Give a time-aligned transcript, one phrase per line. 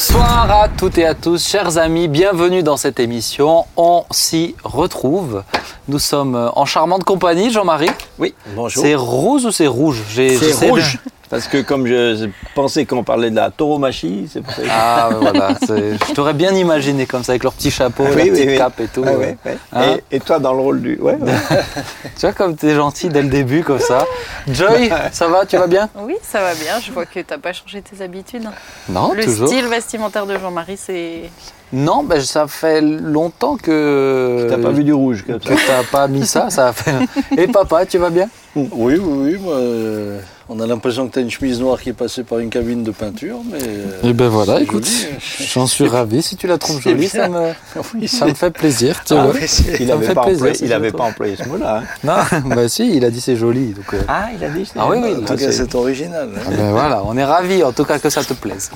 [0.00, 3.66] Bonsoir à toutes et à tous, chers amis, bienvenue dans cette émission.
[3.76, 5.42] On s'y retrouve.
[5.88, 7.90] Nous sommes en charmante compagnie, Jean-Marie.
[8.18, 8.82] Oui, bonjour.
[8.82, 10.02] C'est rose ou c'est rouge?
[10.08, 10.98] C'est rouge.
[11.30, 14.68] Parce que comme je pensais qu'on parlait de la tauromachie, c'est pour ça que...
[14.68, 18.30] Ah voilà, je t'aurais bien imaginé comme ça, avec leur petit chapeau, Oui, la oui,
[18.30, 18.58] petite oui.
[18.58, 19.02] cape et tout.
[19.02, 19.56] Ouais, ouais.
[19.72, 20.96] Hein et, et toi dans le rôle du...
[21.00, 21.32] Ouais, ouais.
[22.16, 24.04] Tu vois comme t'es gentil dès le début comme ça.
[24.48, 25.88] Joy, ça va, tu vas bien?
[26.02, 26.80] Oui, ça va bien.
[26.80, 28.48] Je vois que t'as pas changé tes habitudes.
[28.88, 29.46] Non, Le toujours.
[29.46, 31.30] style vestimentaire de Jean-Marie, c'est.
[31.72, 34.48] Non, ben, ça fait longtemps que...
[34.50, 36.92] T'as pas vu du rouge comme ça que t'as pas mis ça, ça a fait...
[37.36, 38.28] Et papa, tu vas bien?
[38.56, 39.38] Oui, oui, oui.
[39.40, 40.18] moi, euh,
[40.52, 42.82] on a l'impression que tu as une chemise noire qui est passée par une cabine
[42.82, 43.58] de peinture, mais.
[43.62, 45.48] euh, Eh ben voilà, c'est écoute, joli.
[45.54, 46.22] j'en suis ravi.
[46.22, 47.52] Si tu la trouves C'est jolie, ça me,
[47.94, 49.02] Oui, ça me fait plaisir.
[49.06, 49.34] Tu Ah vois.
[49.46, 51.36] c'est- Il Ça me avait fait pas plaisir, employé, si il je avait pas employé
[51.36, 51.82] ce mot-là.
[52.04, 52.08] hein.
[52.44, 53.68] Non, bah si, il a dit c'est joli.
[53.68, 56.28] Donc, euh, Ah, il a dit Ah oui, oui, En tout cas, c'est- c'est original.
[56.36, 56.40] hein.
[56.46, 58.70] ah ben voilà, on est ravis en tout cas que ça te plaise.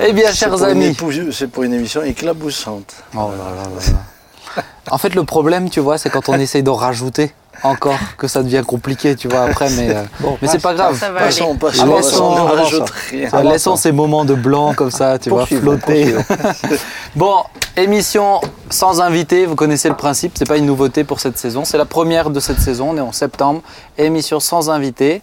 [0.00, 0.94] Eh bien, c'est chers amis.
[1.32, 2.94] C'est pour une émission éclaboussante.
[3.14, 4.62] Oh là là là là.
[4.90, 7.32] En fait, le problème, tu vois, c'est quand on essaye d'en rajouter
[7.64, 10.98] encore que ça devient compliqué, tu vois, après, mais, euh, Bon, mais c'est pas grave.
[10.98, 11.58] Ça va Passons, aller.
[11.58, 13.42] passons, on rajoute rien.
[13.42, 16.14] Laissons ces moments de blanc comme ça, tu vois, flotter.
[17.16, 17.44] Bon,
[17.76, 18.40] émission
[18.70, 21.84] sans invité, vous connaissez le principe, c'est pas une nouveauté pour cette saison, c'est la
[21.84, 23.62] première de cette saison, on est en septembre,
[23.98, 25.22] émission sans invité.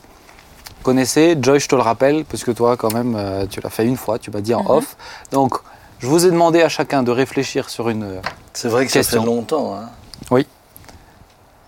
[0.78, 3.86] Vous connaissez, Joy, je te le rappelle, puisque toi quand même, euh, tu l'as fait
[3.86, 4.70] une fois, tu m'as dit en Mhm.
[4.72, 4.96] off.
[5.32, 5.56] Donc,
[6.00, 8.04] je vous ai demandé à chacun de réfléchir sur une...
[8.04, 8.20] euh,
[8.54, 9.20] C'est vrai que Question.
[9.20, 9.76] ça fait longtemps.
[9.76, 9.90] Hein.
[10.32, 10.48] Oui.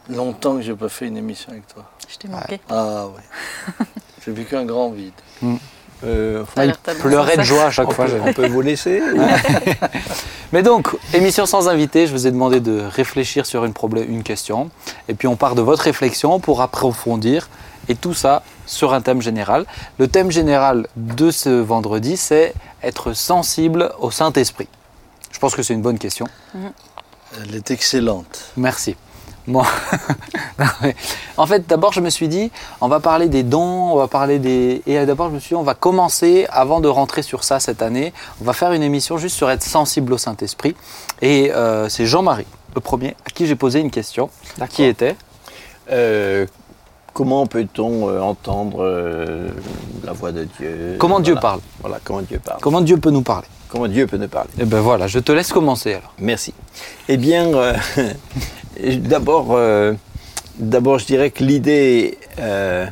[0.10, 1.84] Longtemps que j'ai pas fait une émission avec toi.
[2.10, 2.60] Je t'ai manqué.
[2.70, 3.86] Ah oui.
[4.26, 5.14] j'ai vécu un grand vide.
[6.04, 8.06] Euh, il l'air tellement pleurait de joie à chaque on, fois.
[8.06, 9.02] peut, on peut vous laisser
[10.52, 14.24] Mais donc, émission sans invité, je vous ai demandé de réfléchir sur une, problème, une
[14.24, 14.70] question.
[15.08, 17.50] Et puis on part de votre réflexion pour approfondir.
[17.90, 19.66] Et tout ça sur un thème général.
[19.98, 24.68] Le thème général de ce vendredi, c'est être sensible au Saint-Esprit.
[25.32, 26.28] Je pense que c'est une bonne question.
[27.42, 28.52] Elle est excellente.
[28.56, 28.96] Merci.
[29.48, 30.96] Mais
[31.38, 34.40] en fait, d'abord, je me suis dit, on va parler des dons, on va parler
[34.40, 34.82] des.
[34.86, 37.82] Et d'abord, je me suis dit, on va commencer, avant de rentrer sur ça cette
[37.82, 40.76] année, on va faire une émission juste sur être sensible au Saint-Esprit.
[41.22, 44.30] Et euh, c'est Jean-Marie, le premier, à qui j'ai posé une question,
[44.70, 45.16] qui était
[45.92, 46.46] Euh,
[47.14, 49.48] Comment peut-on euh, entendre euh,
[50.04, 50.96] la voix de Dieu?
[50.98, 52.60] Comment Dieu parle Voilà, comment Dieu parle.
[52.60, 54.52] Comment Dieu peut nous parler Comment Dieu peut nous parler.
[54.60, 56.14] Eh ben voilà, je te laisse commencer alors.
[56.20, 56.54] Merci.
[57.10, 57.74] Eh bien, euh,
[58.98, 59.94] d'abord, euh,
[60.60, 62.86] d'abord, je dirais que l'idée, euh,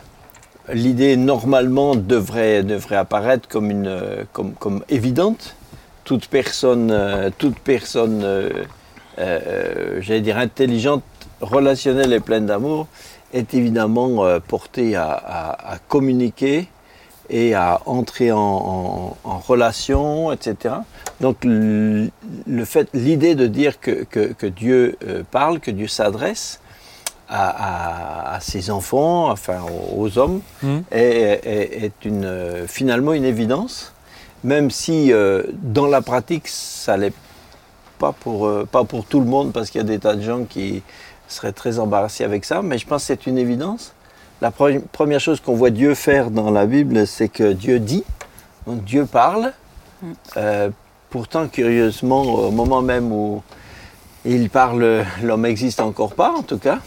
[0.74, 5.56] l'idée normalement devrait, devrait apparaître comme, une, comme, comme évidente.
[6.04, 8.26] Toute personne, toute personne,
[9.18, 11.04] j'allais dire intelligente,
[11.42, 12.88] relationnelle et pleine d'amour,
[13.34, 16.68] est évidemment euh, portée à, à- à communiquer
[17.30, 20.76] et à entrer en, en- en relation, etc.
[21.22, 22.10] Donc le
[22.66, 26.60] fait, l'idée de dire que, que- que Dieu euh, parle, que Dieu s'adresse
[27.34, 29.60] à, ses enfants, enfin
[29.96, 30.84] aux, hommes, Mhm.
[30.92, 33.94] est, est- est une, euh, finalement une évidence,
[34.44, 37.14] même si euh, dans la pratique ça l'est
[38.00, 40.22] pas pour, euh, pas pour tout le monde, parce qu'il y a des tas de
[40.22, 40.82] gens qui
[41.32, 43.94] seraient très embarrassés avec ça, mais je pense que c'est une évidence.
[44.42, 48.04] La pre- première chose qu'on voit Dieu faire dans la Bible, c'est que Dieu dit,
[48.68, 49.54] donc Dieu parle.
[50.02, 50.12] Mm.
[50.38, 50.70] Euh,
[51.10, 53.44] pourtant, curieusement, au moment même où
[54.26, 56.80] il parle, l'homme n'existe encore pas, en tout cas,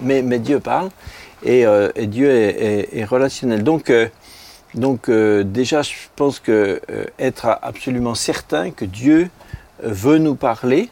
[0.00, 0.90] mais, mais Dieu parle,
[1.44, 2.62] et, euh, et Dieu est,
[2.94, 3.62] est- est relationnel.
[3.62, 4.08] Donc, euh,
[4.74, 6.80] donc déjà, je pense que
[7.18, 9.30] être absolument certain que Dieu
[9.82, 10.90] veut nous parler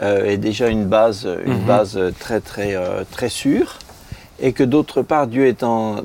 [0.00, 1.64] est déjà une base, une Mhm.
[1.66, 3.78] base euh, très très euh, très sûre,
[4.40, 5.96] et que d'autre part, Dieu étant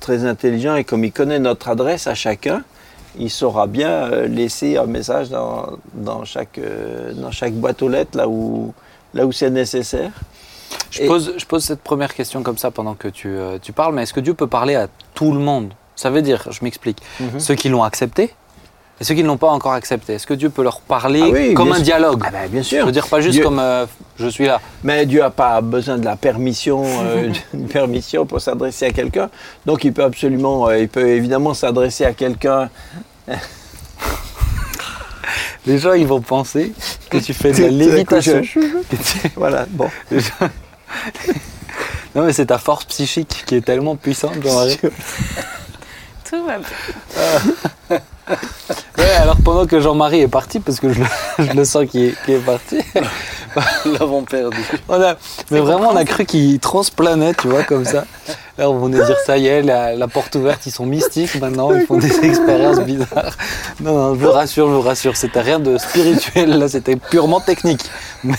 [0.00, 2.62] très intelligent et comme il connaît notre adresse à chacun,
[3.18, 7.88] il saura bien euh, laisser un message dans, dans chaque euh, dans chaque boîte aux
[7.88, 8.72] lettres là où
[9.14, 10.10] là où c'est nécessaire.
[10.90, 13.94] Je, pose, je pose cette première question comme ça pendant que tu, euh, tu parles,
[13.94, 15.72] mais est-ce que Dieu peut parler à tout le monde?
[15.94, 17.38] Ça veut dire, je m'explique, Mhm.
[17.38, 18.34] ceux qui l'ont accepté
[19.00, 20.14] et ceux qui ne l'ont pas encore accepté.
[20.14, 21.84] Est-ce que Dieu peut leur parler Ah oui, comme un sûr.
[21.84, 22.86] dialogue Ah ben, bien Je sûr.
[22.86, 23.86] veux dire pas juste Dieu- comme euh,
[24.18, 24.60] je suis là.
[24.84, 29.30] Mais Dieu n'a pas besoin de la permission, euh, d'une permission pour s'adresser à quelqu'un.
[29.66, 32.70] Donc il peut absolument, euh, il peut évidemment s'adresser à quelqu'un.
[35.66, 36.72] Les gens ils vont penser
[37.08, 38.42] que tu fais de la lévitation.
[38.42, 38.60] je-
[39.34, 39.88] Voilà, bon.
[42.14, 44.34] non mais c'est ta force psychique qui est tellement puissante.
[44.42, 44.78] Jean-Marie.
[46.30, 48.00] Tout va bien.
[48.96, 51.06] Ouais, alors pendant que Jean-Marie est parti, parce que je le,
[51.38, 52.78] je le sens qu'il est, parti,
[53.98, 54.56] l'avons perdu.
[54.88, 55.16] on a,
[55.50, 58.04] mais vraiment on a cru qu'il transplanait, tu vois, comme ça.
[58.56, 61.34] Là, on venait de dire ça y est, la, la porte ouverte, ils sont mystiques
[61.40, 63.36] maintenant, ils font des expériences bizarres.
[63.80, 67.40] Non, non, je vous rassure, je vous rassure, c'était rien de spirituel, là, c'était purement
[67.40, 67.82] technique.
[68.22, 68.36] Mais,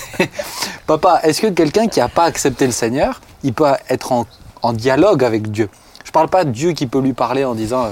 [0.87, 4.25] papa, est-ce que quelqu'un qui n'a pas accepté le Seigneur, il peut être en,
[4.61, 5.69] en dialogue avec Dieu?
[6.05, 7.89] Je parle pas de Dieu qui peut lui parler en disant euh,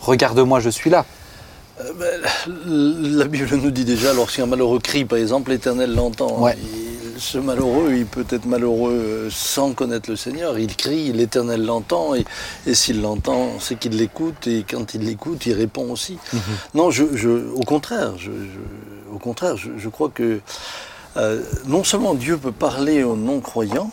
[0.00, 1.04] Regarde-moi, je suis là.
[1.80, 2.20] Euh, ben,
[3.18, 6.40] La Bible nous dit déjà, lorsqu'un malheureux crie, par exemple, l'Éternel l'entend.
[6.42, 6.56] Ouais.
[7.18, 10.58] Ce malheureux, il peut être malheureux euh, sans connaître le Seigneur.
[10.58, 12.24] Il crie, l'Éternel l'entend, et,
[12.66, 16.16] et s'il l'entend, c'est qu'il l'écoute, et quand il l'écoute, il répond aussi.
[16.74, 20.40] Non, je, je- au contraire, je, je- au contraire, je, je crois que
[21.18, 23.90] euh, non seulement Dieu peut parler aux non-croyants,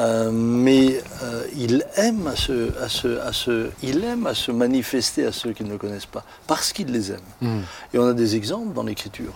[0.00, 4.50] euh, mais euh, il aime à se, à se- à se- il aime à se
[4.52, 7.62] manifester à ceux qui ne le connaissent pas, parce qu'il les aime.
[7.92, 9.32] Et on a des exemples dans l'Écriture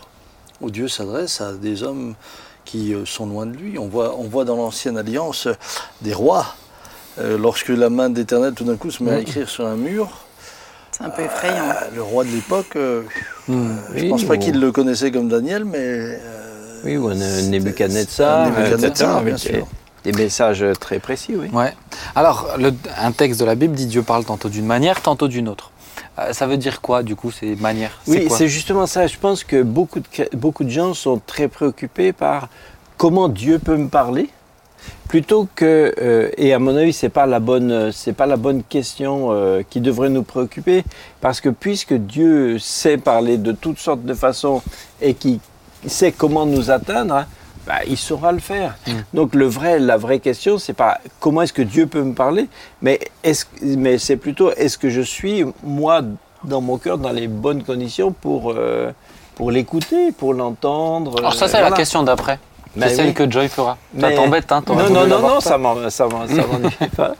[0.60, 2.14] où Dieu s'adresse à des hommes
[2.64, 3.78] qui euh, sont loin de lui.
[3.78, 5.48] On voit, on voit dans l'Ancienne Alliance
[6.02, 6.54] des rois.
[7.18, 10.08] euh, lorsque la main d'Éternel tout d'un coup se met à écrire sur un mur,
[10.92, 11.68] C'est un peu effrayant.
[11.68, 13.02] euh, le roi de l'époque, euh,
[13.48, 17.08] je ne Oui, pense pas ou- qu'il le connaissait comme Daniel, mais euh, Oui, ou
[17.08, 19.66] un Nebuchadnezzar, un Nebuchadnezzar, etc., bien sûr.
[20.04, 21.48] Des, messages très précis, oui.
[21.52, 21.74] Ouais.
[22.14, 25.48] Alors, le- un texte de la Bible dit Dieu parle tantôt d'une manière, tantôt d'une
[25.48, 25.70] autre.
[26.18, 27.98] Euh, ça veut dire quoi, du coup, ces manières?
[28.06, 29.06] Oui, c'est justement ça.
[29.06, 30.06] Je pense que beaucoup de,
[30.36, 32.48] beaucoup de gens sont très préoccupés par
[32.96, 34.28] comment Dieu peut me parler,
[35.08, 38.62] plutôt que, euh, et à mon avis, c'est pas la bonne, c'est pas la bonne
[38.62, 40.84] question euh, qui devrait nous préoccuper,
[41.20, 44.62] parce que puisque Dieu sait parler de toutes sortes de façons
[45.00, 45.40] et qui
[45.86, 47.26] sait comment nous atteindre, hein,
[47.66, 48.76] bah, il saura le faire.
[49.14, 52.48] Donc le vrai, la vraie question, c'est pas comment est-ce que Dieu peut me parler,
[52.80, 56.02] mais est-ce, mais c'est plutôt est-ce que je suis moi
[56.44, 58.90] dans mon cœur dans les bonnes conditions pour euh,
[59.34, 61.18] pour l'écouter, pour l'entendre.
[61.18, 62.38] Alors, ça, euh, c'est la question d'après.
[62.78, 63.14] C'est celle oui.
[63.14, 63.76] que Joy fera.
[63.98, 65.58] Ça t'embête, hein Non, non, non, non, ça
[65.90, 67.14] ça ça m'ennuie pas.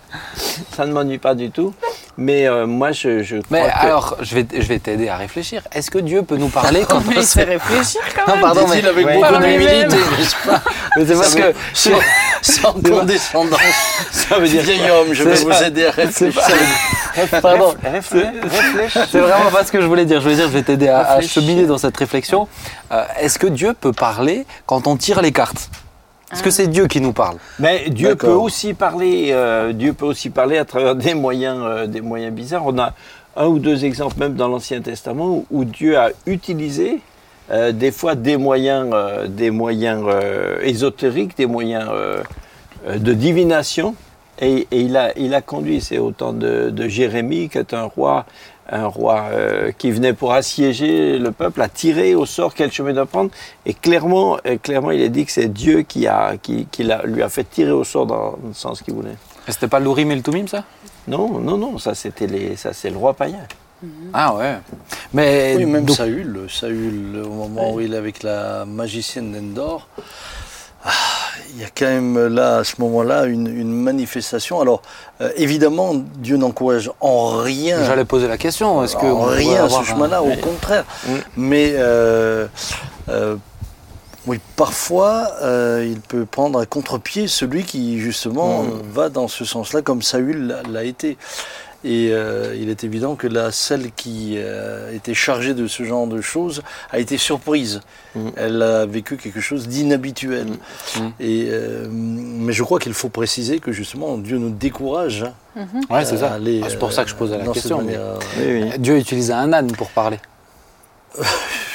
[0.75, 1.75] Ça ne m'ennuie pas du tout.
[2.19, 3.87] Mais euh, moi, je, je crois Mais que...
[3.87, 5.63] alors, je vais, je vais t'aider à réfléchir.
[5.73, 8.67] Est-ce que Dieu peut nous parler quand on il sait fait réfléchir quand Non, pardon,
[8.69, 9.15] mais, Dit-il avec Ouais.
[9.15, 10.63] beaucoup d'humilité, n'est-ce pas
[10.97, 11.91] mais c'est parce que sans,
[12.43, 13.59] sans condescendance.
[14.11, 16.43] ça veut dire Vieil homme, je vais C'est vous aider à réfléchir.
[17.41, 17.75] Pardon.
[18.11, 20.19] C'est vraiment pas ce que je voulais dire.
[20.21, 22.47] Je voulais dire, je vais t'aider à, à cheminer dans cette réflexion.
[22.93, 25.69] Euh, Est-ce que Dieu peut parler quand on tire les cartes?
[26.33, 29.29] Est-ce que c'est Dieu qui nous parle Mais Dieu peut aussi parler.
[29.33, 32.67] euh, Dieu peut aussi parler à travers des moyens, euh, des moyens bizarres.
[32.67, 32.95] On a
[33.37, 37.01] un ou deux exemples même dans l'Ancien Testament où, Dieu a utilisé
[37.51, 38.95] euh, des fois des moyens,
[39.29, 40.05] des moyens
[40.63, 41.89] ésotériques, des moyens
[42.89, 43.95] de divination.
[44.41, 47.75] Et, et il, a, il a conduit, c'est au temps de, de Jérémie, qui est
[47.75, 48.25] un roi,
[48.73, 52.93] un roi euh, qui venait pour assiéger le peuple, a tiré au sort quel chemin
[52.93, 53.31] doit prendre.
[53.67, 57.03] Et clairement, euh, clairement, il a dit que c'est Dieu qui, a, qui, qui l'a-
[57.05, 59.17] lui a fait tirer au sort dans le sens qu'il voulait.
[59.47, 60.65] Et C'était pas l'Urim et le Tumim, ça?
[61.07, 63.41] Non, non, non, ça c'était les, ça c'est le roi païen.
[64.13, 64.59] Ah ouais.
[65.13, 69.89] Mais Oui, même donc- Saül, Saül, au moment où il est avec la magicienne d'Endor,
[70.85, 70.91] ah,
[71.55, 74.61] il y a quand même là, à ce moment-là, une, une manifestation.
[74.61, 74.83] Alors,
[75.21, 78.83] euh, évidemment, Dieu n'encourage en rien J'allais poser la question.
[78.85, 80.85] Est-ce que en rien ce un- chemin-là, au contraire.
[81.07, 81.13] Mm.
[81.37, 82.47] Mais euh,
[83.09, 83.37] euh,
[84.27, 88.71] oui, parfois, euh, il peut prendre à contre-pied celui qui, justement, Mm.
[88.93, 91.17] va dans ce sens-là, comme Saül l'a été.
[91.85, 96.07] Et euh, il est évident que là, celle qui euh, était chargée de ce genre
[96.07, 97.81] de choses a été surprise.
[98.15, 98.29] Mm.
[98.37, 100.47] Elle a vécu quelque chose d'inhabituel.
[100.97, 101.01] Mm.
[101.21, 105.25] Et euh, mais je crois qu'il faut préciser que justement Dieu nous décourage.
[105.91, 106.33] Ouais, c'est à ça.
[106.35, 107.79] aller, Ah, c'est pour ça que je posais la question.
[107.79, 108.19] mais- manière.
[108.39, 108.79] Oui, oui.
[108.79, 110.19] Dieu utilisait un âne pour parler.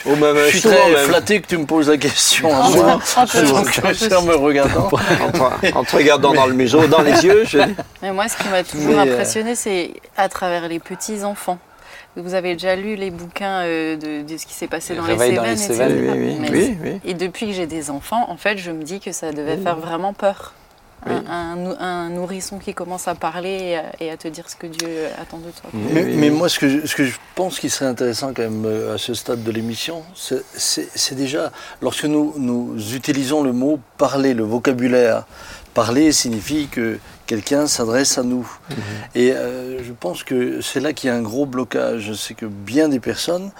[0.09, 2.59] Oh, bah, bah, Je suis très même, flatté que tu me poses la question à
[2.67, 2.93] En moi.
[2.93, 4.89] en me regardant.
[5.73, 7.59] en, te regardant dans le museau, dans les yeux, je.
[8.01, 11.59] Mais moi, ce qui m'a toujours Mais, euh, impressionné, c'est à travers les petits enfants.
[12.15, 15.15] Vous avez déjà lu les bouquins euh, de, de ce qui s'est passé dans les
[15.15, 15.73] dans les Cévennes, etc.
[15.73, 16.99] Cévennes, Oui, oui, Mais- oui, oui.
[17.05, 19.63] Et depuis que j'ai des enfants, en fait, je me dis que ça devait Oui.
[19.63, 20.53] faire vraiment peur.
[21.05, 21.21] Un- Oui.
[21.29, 24.55] Un, nou- un nourrisson qui commence à parler et à, et à te dire ce
[24.55, 24.87] que Dieu
[25.21, 25.69] attend de toi.
[25.73, 28.95] Mais, moi, ce que, je, ce que je pense qui serait intéressant quand même euh,
[28.95, 31.51] à ce stade de l'émission, c'est- déjà,
[31.81, 35.25] lorsque nous, nous utilisons le mot parler, le vocabulaire,
[35.77, 38.49] parler signifie que quelqu'un s'adresse à nous.
[39.13, 42.13] Et euh, je pense que c'est là qu'il y a un gros blocage.
[42.15, 43.51] C'est que bien des personnes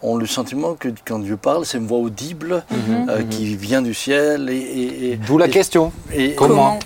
[0.00, 2.62] ont le sentiment que quand Dieu parle, c'est une voix audible
[3.08, 4.50] euh, qui vient du ciel.
[4.50, 5.90] Et, et- et- D'où la et- question.
[6.12, 6.78] et- Comment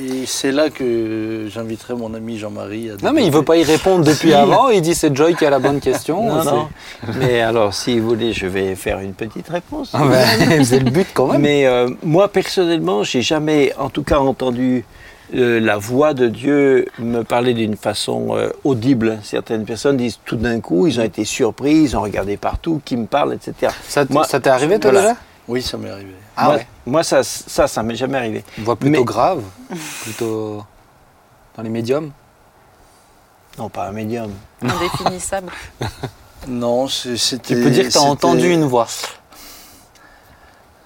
[0.00, 3.64] Et, c'est là que j'inviterai mon ami Jean-Marie à Non, mais il veut pas y
[3.64, 4.34] répondre depuis Si.
[4.34, 4.68] avant.
[4.70, 6.24] Il dit c'est Joy qui a la bonne question.
[6.24, 6.68] Non, non.
[7.18, 9.90] Mais alors, si vous voulez, je vais faire une petite réponse.
[9.92, 11.42] Ah ben, c'est le but quand même.
[11.42, 14.84] Mais euh, moi, personnellement, j'ai jamais, en tout cas, entendu
[15.34, 19.18] euh, la voix de Dieu me parlait d'une façon euh, audible.
[19.22, 22.96] Certaines personnes disent tout d'un coup, ils ont été surpris, ils ont regardé partout, qui
[22.96, 23.72] me parle, etc.
[23.86, 25.08] Ça, t- Moi- ça t'est arrivé toi voilà.
[25.10, 25.20] déjà?
[25.50, 26.14] Oui, ça m'est arrivé.
[26.36, 26.66] Ah moi, ouais.
[26.86, 28.44] moi, ça, ça, ça m'est jamais arrivé.
[28.56, 29.42] Une voix plutôt Mais- grave,
[30.02, 30.64] plutôt
[31.56, 32.12] dans les médiums.
[33.58, 34.32] Non, pas un médium.
[34.62, 35.50] Indéfinissable.
[36.48, 37.54] Non, c'est- c'était.
[37.54, 38.86] Tu peux dire que tu as entendu une voix.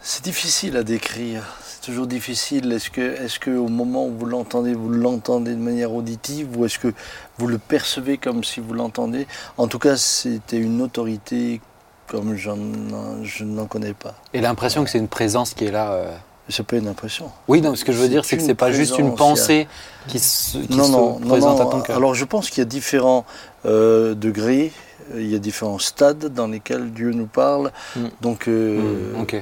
[0.02, 1.44] C'est difficile à décrire.
[1.64, 2.72] C'est toujours difficile.
[2.72, 6.64] Est-ce que, est-ce que au moment où vous l'entendez, vous l'entendez de manière auditive ou
[6.64, 6.92] est-ce que
[7.38, 9.26] vous le percevez comme si vous l'entendez?
[9.56, 11.60] En tout cas, c'était une autorité
[12.06, 14.14] comme je n'en connais pas.
[14.32, 15.92] Et l'impression que c'est une présence qui est là.
[15.92, 16.16] euh.
[16.50, 17.30] C'est pas une impression.
[17.48, 19.66] Oui, non, ce que je veux dire, c'est que c'est pas juste une pensée
[20.08, 21.68] qui se, qui non, se non, présente non.
[21.68, 21.96] à ton cœur.
[21.96, 23.24] Alors je pense qu'il y a différents
[23.64, 24.70] euh, degrés,
[25.16, 27.72] il y a différents stades dans lesquels Dieu nous parle.
[27.96, 28.00] Mm.
[28.20, 29.34] Donc euh, Hmm, ok.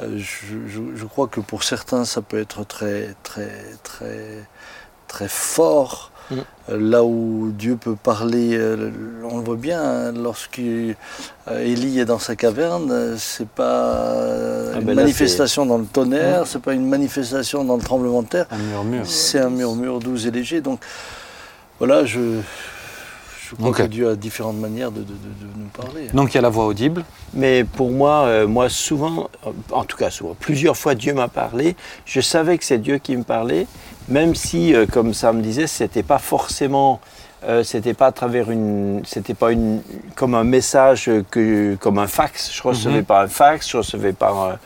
[0.00, 3.50] euh, je, je- je crois que pour certains ça peut être très très
[3.82, 4.44] très
[5.08, 6.10] très fort.
[6.32, 6.36] Euh,
[6.78, 8.90] Là où Dieu peut parler, euh,
[9.30, 10.94] on le voit bien, hein, lorsque euh,
[11.50, 16.46] Élie est dans sa caverne, c'est pas Ah une ben là, manifestation dans le tonnerre,
[16.46, 19.06] c'est pas une manifestation dans le tremblement de terre, Un murmure.
[19.06, 20.62] c'est un murmure doux et léger.
[20.62, 20.80] Donc
[21.78, 22.38] voilà, je,
[23.50, 26.06] je crois que Dieu a différentes manières de, de- de- de nous parler.
[26.14, 27.04] Donc il y a la voix audible.
[27.34, 29.28] Mais pour moi, euh, moi souvent,
[29.70, 31.76] en tout cas souvent, plusieurs fois Dieu m'a parlé.
[32.06, 33.66] Je savais que c'est Dieu qui me parlait,
[34.08, 37.00] même si, euh, comme ça me disait, c'était pas forcément,
[37.46, 39.80] euh, c'était pas à travers une, c'était pas une,
[40.14, 42.52] comme un message que, comme un fax.
[42.52, 43.04] Je recevais Mhm.
[43.04, 44.58] par un fax, je recevais par un,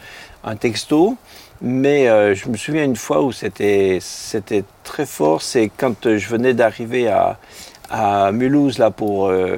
[0.44, 1.16] un texto.
[1.60, 5.42] Mais euh, je me souviens une fois où c'était, c'était très fort.
[5.42, 7.36] C'est quand euh, je venais d'arriver à,
[7.90, 9.56] à Mulhouse là pour, euh,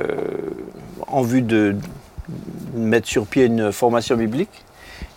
[1.09, 1.77] en vue de
[2.75, 4.65] mettre sur pied une formation biblique.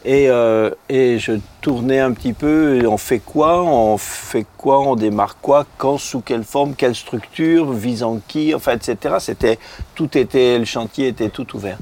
[0.06, 4.96] Et, euh, et je tournais un petit peu, on fait quoi, on fait quoi, on
[4.96, 9.16] démarre quoi, quand, sous quelle forme, quelle structure, visant qui, enfin, etc.
[9.20, 9.60] C'était,
[9.96, 11.78] tout était, le chantier était tout ouvert.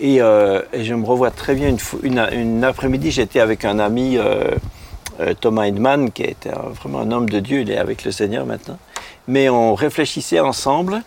[0.00, 4.56] Et, euh, je me revois très bien une, après-midi, j'étais avec un ami, euh,
[5.40, 8.78] Thomas Hindman, qui était vraiment un homme de Dieu, il est avec le Seigneur maintenant.
[9.28, 11.02] Mais on réfléchissait ensemble,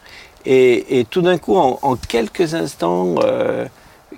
[0.45, 3.15] et, tout d'un coup, en, quelques instants,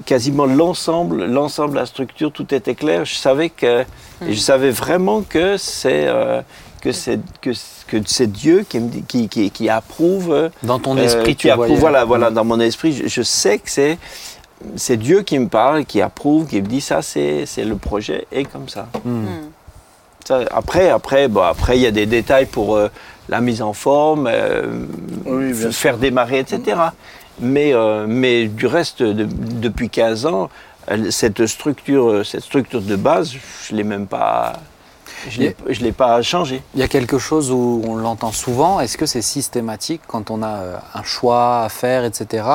[0.06, 3.06] quasiment l'ensemble, l'ensemble la structure, tout était clair.
[3.06, 3.84] Je savais que,
[4.27, 6.42] je savais vraiment que c'est euh,
[6.82, 7.51] que c'est que,
[7.88, 10.50] que c'est Dieu qui, me dit- qui, qui, qui approuve.
[10.63, 11.68] Dans ton euh, esprit, tu approuve.
[11.68, 11.80] voyais.
[11.82, 13.98] Voilà, voilà, dans mon esprit, je, je sais que c'est
[14.75, 18.25] c'est Dieu qui me parle, qui approuve, qui me dit ça, c'est c'est le projet
[18.32, 18.88] et comme ça.
[19.06, 19.25] Hmm.
[20.25, 22.89] Ça, après, après, bon, après, il y a des détails pour euh,
[23.30, 24.63] la mise en forme, euh,
[25.25, 26.75] Oui, bien f- faire démarrer, etc.
[27.39, 30.50] Mais, euh, mais du reste, de- depuis 15 ans,
[31.12, 34.53] cette structure, euh, cette structure de base, je ne l'ai même pas,
[35.29, 36.62] je je l'ai pas changée.
[36.74, 38.79] Il y a quelque chose où on l'entend souvent.
[38.79, 42.46] Est-ce que c'est systématique quand on a euh, un choix à faire, etc.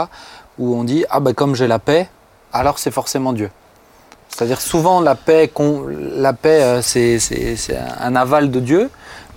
[0.58, 2.08] Où on dit ah ben comme j'ai la paix,
[2.52, 3.50] alors c'est forcément Dieu?
[4.28, 5.50] C'est-à-dire souvent la paix,
[6.16, 7.18] la paix c'est
[8.00, 8.90] un aval de Dieu.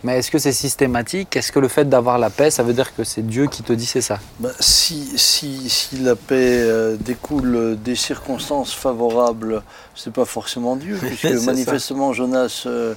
[0.06, 1.36] Mais est-ce que c'est systématique?
[1.36, 3.74] Est-ce que le fait d'avoir la paix, ça veut dire que c'est Dieu qui te
[3.74, 4.20] dit c'est ça?
[4.40, 9.64] Bah, si, si, si la paix euh, découle des circonstances favorables,
[9.96, 11.46] c'est pas forcément Dieu, puisque ça.
[11.48, 12.94] manifestement Jonas euh,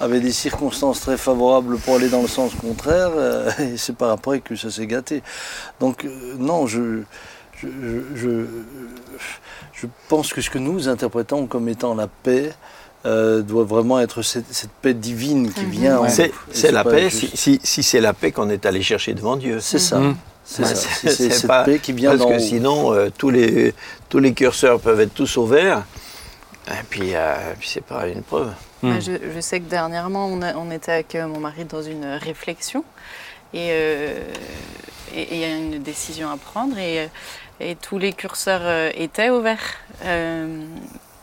[0.00, 4.10] avait des circonstances très favorables pour aller dans le sens contraire, euh, et c'est par
[4.10, 5.22] après que ça s'est gâté.
[5.80, 7.02] Donc euh, non, je,
[7.60, 8.46] je, je, je-
[9.74, 12.52] je pense que ce que nous interprétons comme étant la paix
[13.06, 15.70] euh, doit vraiment être cette, cette paix divine qui Mhm.
[15.70, 15.98] vient.
[16.00, 16.08] Ouais.
[16.52, 19.36] C'est la paix, juste- si, si, si c'est la paix qu'on est allé chercher devant
[19.36, 19.60] Dieu.
[19.60, 19.98] C'est ça.
[19.98, 20.16] Mhm.
[20.44, 22.40] C'est c'est cette pas- paix qui vient Parce que haut.
[22.40, 23.74] sinon, euh, tous, les,
[24.08, 25.84] tous les curseurs peuvent être tous ouverts.
[26.68, 28.50] Et puis, euh, puis c'est pas une preuve.
[28.82, 31.82] Bah, je, je sais que dernièrement, on, a- on était avec euh, mon mari dans
[31.82, 32.84] une réflexion
[33.54, 34.20] et euh,
[35.14, 37.08] il y a une décision à prendre et,
[37.60, 39.58] et tous les curseurs euh, étaient ouverts.
[40.04, 40.64] Euh,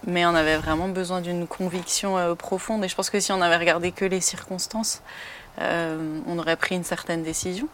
[0.05, 3.41] mais on avait vraiment besoin d'une conviction euh, profonde et je pense que si on
[3.41, 5.01] avait regardé que les circonstances,
[5.61, 7.67] euh, on aurait pris une certaine décision.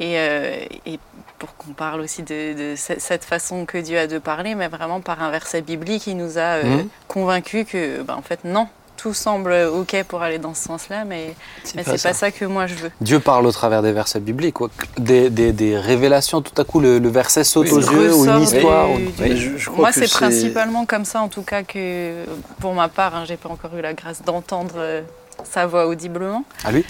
[0.00, 0.98] Et, euh, et
[1.38, 4.66] pour qu'on parle aussi de, de ce- cette façon que Dieu a de parler, mais
[4.68, 6.88] vraiment par un verset biblique, il nous a Mhm.
[7.06, 8.66] convaincus que, ben, en fait, non,
[9.04, 11.34] tout semble OK pour aller dans ce sens-là, mais,
[11.76, 12.90] mais c'est pas ça que moi je veux.
[13.02, 14.70] Dieu parle au travers des versets bibliques, quoi.
[14.96, 16.40] Des, des- des révélations.
[16.40, 18.86] Tout à coup, le, le verset saute Oui, aux yeux ou une histoire.
[18.88, 21.42] du- ou- du- Mais je- je crois Moi, que c'est principalement comme ça, en tout
[21.42, 22.24] cas, que
[22.60, 25.02] pour ma part, hein, j'ai pas encore eu la grâce d'entendre euh,
[25.44, 26.42] sa voix audiblement.
[26.64, 26.86] Ah lui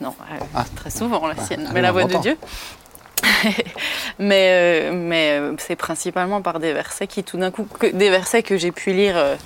[0.00, 0.64] Non, euh, Ah.
[0.74, 2.16] très souvent la sienne, ah mais oui, la voix de.
[2.16, 2.36] Dieu.
[4.18, 8.10] mais euh, mais euh, c'est principalement par des versets qui, tout d'un coup, que, des
[8.10, 9.36] versets que j'ai pu lire euh,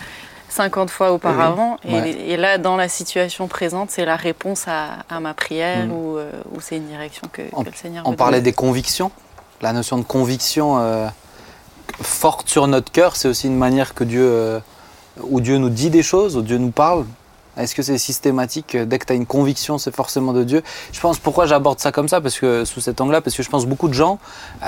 [0.57, 1.77] 50 fois auparavant.
[1.85, 5.93] Et, là, dans la situation présente, c'est la réponse à, à ma prière Mm.
[5.93, 8.53] ou, euh, ou c'est une direction que, On- que le Seigneur On veut parlait des
[8.53, 9.11] convictions.
[9.61, 11.09] La notion de conviction euh,
[12.03, 14.61] forte sur notre cœur, c'est aussi une manière que Dieu, euh,
[15.23, 17.05] où Dieu nous dit des choses, où Dieu nous parle.
[17.59, 20.63] Est-ce que c'est systématique Dès que tu as une conviction, c'est forcément de Dieu?
[20.93, 23.49] Je pense pourquoi j'aborde ça comme ça, parce que sous cet angle-là, parce que je
[23.49, 24.19] pense beaucoup de gens,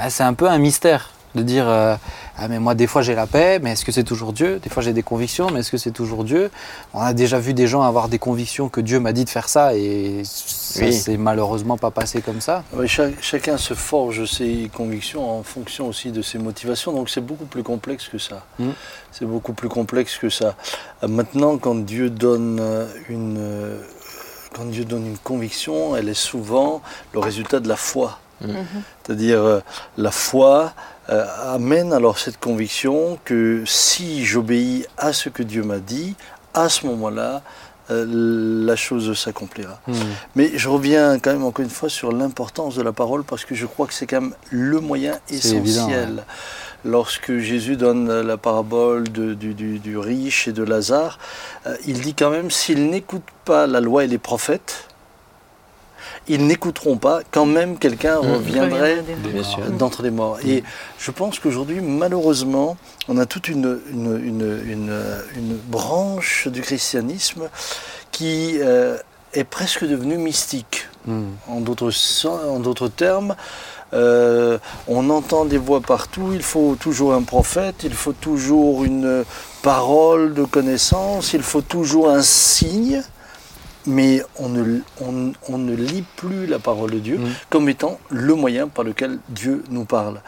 [0.08, 1.94] c'est un peu un mystère de dire euh,
[2.36, 4.60] ah mais moi des fois j'ai la paix, mais est-ce que c'est toujours Dieu?
[4.62, 6.50] Des fois j'ai des convictions, mais est-ce que c'est toujours Dieu?
[6.94, 9.48] On a déjà vu des gens avoir des convictions que Dieu m'a dit de faire
[9.48, 10.92] ça et ça Oui.
[10.92, 12.62] s'est malheureusement pas passé comme ça.
[12.72, 12.86] Oui,
[13.20, 17.62] chacun se forge ses convictions en fonction aussi de ses motivations, donc c'est beaucoup plus
[17.62, 18.44] complexe que ça.
[18.58, 18.70] Mm.
[19.12, 20.54] C'est beaucoup plus complexe que ça.
[21.02, 23.40] Euh, Maintenant, quand Dieu donne euh, une,
[24.54, 28.18] quand Dieu donne une conviction, elle est souvent le résultat de la foi.
[28.40, 28.54] Mhm.
[29.02, 29.60] C'est-à-dire euh,
[29.96, 30.72] la foi
[31.10, 31.24] euh,
[31.54, 36.14] amène alors cette conviction que si j'obéis à ce que Dieu m'a dit,
[36.54, 37.42] à ce moment-là,
[37.90, 38.04] euh,
[38.66, 39.80] la chose s'accomplira.
[39.86, 39.94] Hmm.
[40.36, 43.54] Mais je reviens quand même encore une fois sur l'importance de la parole parce que
[43.54, 45.58] je crois que c'est quand même le moyen essentiel.
[45.58, 46.22] évident,
[46.84, 51.18] Lorsque Jésus donne la parabole de- du, du- du riche et de Lazare,
[51.66, 54.84] euh, il dit quand même s'ils n'écoutent pas la loi et les prophètes,
[56.28, 58.32] ils n'écouteront pas quand même quelqu'un Mmh.
[58.34, 59.04] reviendrait
[59.78, 60.38] d'entre les morts.
[60.46, 60.62] Et
[60.98, 62.76] je pense qu'aujourd'hui, malheureusement,
[63.08, 65.02] on a toute une, une, une- une-
[65.36, 67.48] une branche du christianisme
[68.12, 68.96] qui euh,
[69.34, 70.86] est presque devenue mystique.
[71.48, 73.34] En d'autres sen- en d'autres termes,
[73.94, 74.58] euh,
[74.88, 79.24] on entend des voix partout, il faut toujours un prophète, il faut toujours une
[79.62, 83.02] parole de connaissance, il faut toujours un signe,
[83.88, 87.28] mais on ne, on- on ne lit plus la parole de Dieu Mm.
[87.50, 90.20] comme étant le moyen par lequel Dieu nous parle.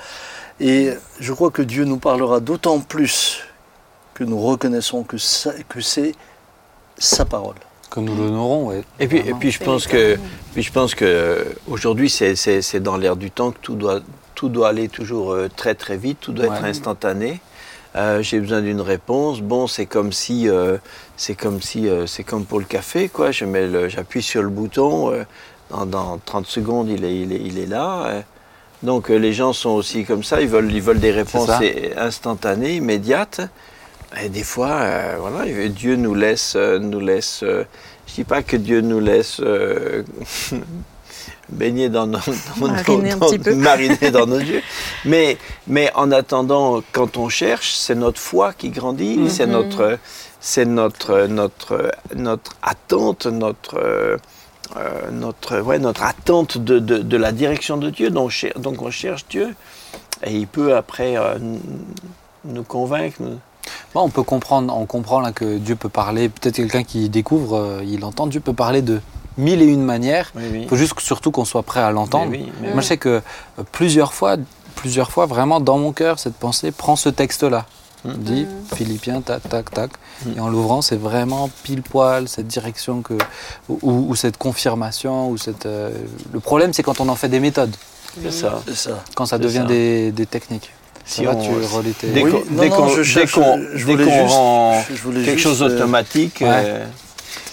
[0.59, 0.91] Et
[1.21, 3.43] je crois que Dieu nous parlera d'autant plus
[4.15, 6.15] que nous reconnaissons que, ça- que c'est
[6.99, 7.57] sa parole.
[7.91, 8.83] Que nous l'honorons, ouais.
[8.99, 10.17] Et puis, et puis je pense que,
[10.55, 13.75] puis je pense que euh, aujourd'hui c'est, c'est, c'est dans l'air du temps que tout
[13.75, 14.01] doit,
[14.35, 17.41] tout doit aller toujours euh, très très vite, tout doit être instantané.
[17.97, 19.41] Euh, j'ai besoin d'une réponse.
[19.41, 20.77] Bon, c'est comme si, euh,
[21.17, 23.33] c'est comme si, euh, c'est comme pour le café, quoi.
[23.33, 25.13] Je mets le, j'appuie sur le bouton.
[25.13, 25.25] euh,
[25.71, 28.23] dans, dans 30 secondes, il est, il est, il est là.
[28.83, 30.41] Donc les gens sont aussi comme ça.
[30.41, 31.49] Ils veulent, ils veulent des réponses
[31.97, 33.41] instantanées, immédiates.
[34.23, 34.81] Et des fois,
[35.21, 37.41] voilà, il- Dieu nous laisse, nous laisse.
[37.43, 39.41] je dis pas que Dieu nous laisse
[41.51, 44.63] baigner dans nos, dans Mariner dans- mariner nos yeux.
[45.05, 45.37] Mais,
[45.67, 49.29] mais en attendant, quand on cherche, c'est notre foi qui grandit, Mhm.
[49.29, 49.99] c'est notre,
[50.41, 54.17] c'est notre, notre, notre attente, notre, euh,
[55.13, 58.11] notre, ouais, notre attente de, de, de la direction de Dieu.
[58.11, 59.55] Donc, donc on cherche Dieu,
[60.25, 61.61] et il peut après euh, nous-
[62.45, 63.17] nous convaincre.
[63.21, 63.39] nous-
[63.95, 66.29] Bon, on peut comprendre, on comprend là que Dieu peut parler.
[66.29, 69.01] Peut-être quelqu'un qui découvre, euh, il entend Dieu peut parler de
[69.41, 70.31] mille et une manières.
[70.37, 70.61] Oui, oui.
[70.63, 72.31] Il faut juste surtout qu'on soit prêt à l'entendre.
[72.31, 74.37] Oui, Moi, je sais que euh, plusieurs fois,
[74.77, 77.67] plusieurs fois, vraiment dans mon cœur, cette pensée prend ce texte-là.
[78.05, 78.13] Mm.
[78.15, 79.91] Dit Philippiens, tac, tac, tac.
[80.25, 80.31] Mm.
[80.37, 83.15] Et en l'ouvrant, c'est vraiment pile poil cette direction que,
[83.69, 85.67] ou, ou- ou cette confirmation, ou cette.
[85.67, 85.91] euh,
[86.33, 87.75] Le problème, c'est quand on en fait des méthodes,
[88.23, 88.63] c'est ça.
[88.75, 89.03] Ça.
[89.15, 89.65] quand ça devient ça.
[89.65, 90.71] des, des techniques.
[91.05, 92.23] Si on- tu relis tes- Dès
[92.71, 92.89] qu'on rend
[94.95, 96.39] je voulais quelque juste, chose euh, d'automatique.
[96.41, 96.47] Ouais.
[96.51, 96.85] euh,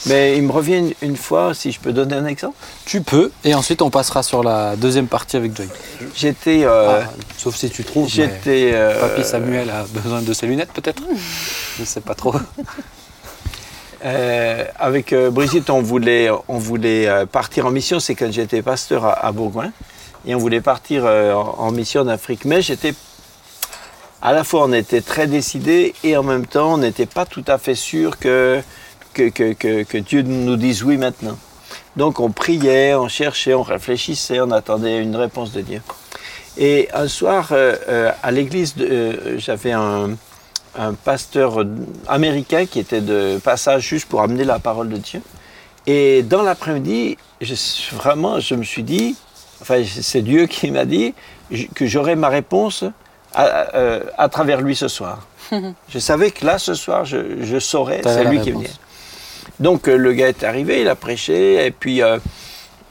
[0.08, 2.56] mais il me revient une, une fois, si je peux donner un exemple.
[2.86, 5.68] Tu peux, et ensuite on passera sur la deuxième partie avec Joy.
[6.16, 6.62] J'étais.
[6.64, 8.08] euh, Ah, sauf si tu trouves.
[8.10, 8.72] J'étais.
[8.74, 11.02] euh, Papy Samuel a besoin de ses lunettes peut-être
[11.80, 12.34] Je sais pas trop.
[14.06, 18.00] euh, avec Brigitte, on voulait, on voulait partir en mission.
[18.00, 19.72] C'est quand j'étais pasteur à, à Bourgoin.
[20.26, 22.46] Et on voulait partir en, en mission en Afrique.
[22.46, 22.94] Mais j'étais.
[24.22, 27.44] À la fois, on était très décidés et en même temps, on n'était pas tout
[27.48, 28.60] à fait sûr que,
[29.18, 31.38] que, que, que- que Dieu nous dise oui maintenant.
[31.96, 35.82] Donc, on priait, on cherchait, on réfléchissait, on attendait une réponse de Dieu.
[36.58, 40.12] Et un soir, euh, euh, à l'église, euh, j'avais un,
[40.78, 41.64] un pasteur
[42.08, 45.22] américain qui était de passage juste pour amener la parole de Dieu.
[45.88, 47.18] Et dans l'après-midi,
[47.94, 49.16] vraiment, je me suis dit,
[49.62, 51.14] enfin, c'est Dieu qui m'a dit
[51.74, 52.84] que j'aurais ma réponse
[53.34, 53.66] à,
[54.18, 55.26] à travers lui ce soir.
[55.90, 58.70] je savais que là, ce soir, je, je saurais, c'est lui qui venait.
[59.60, 62.02] Donc, euh, le gars est arrivé, il a prêché, et puis.
[62.02, 62.20] euh,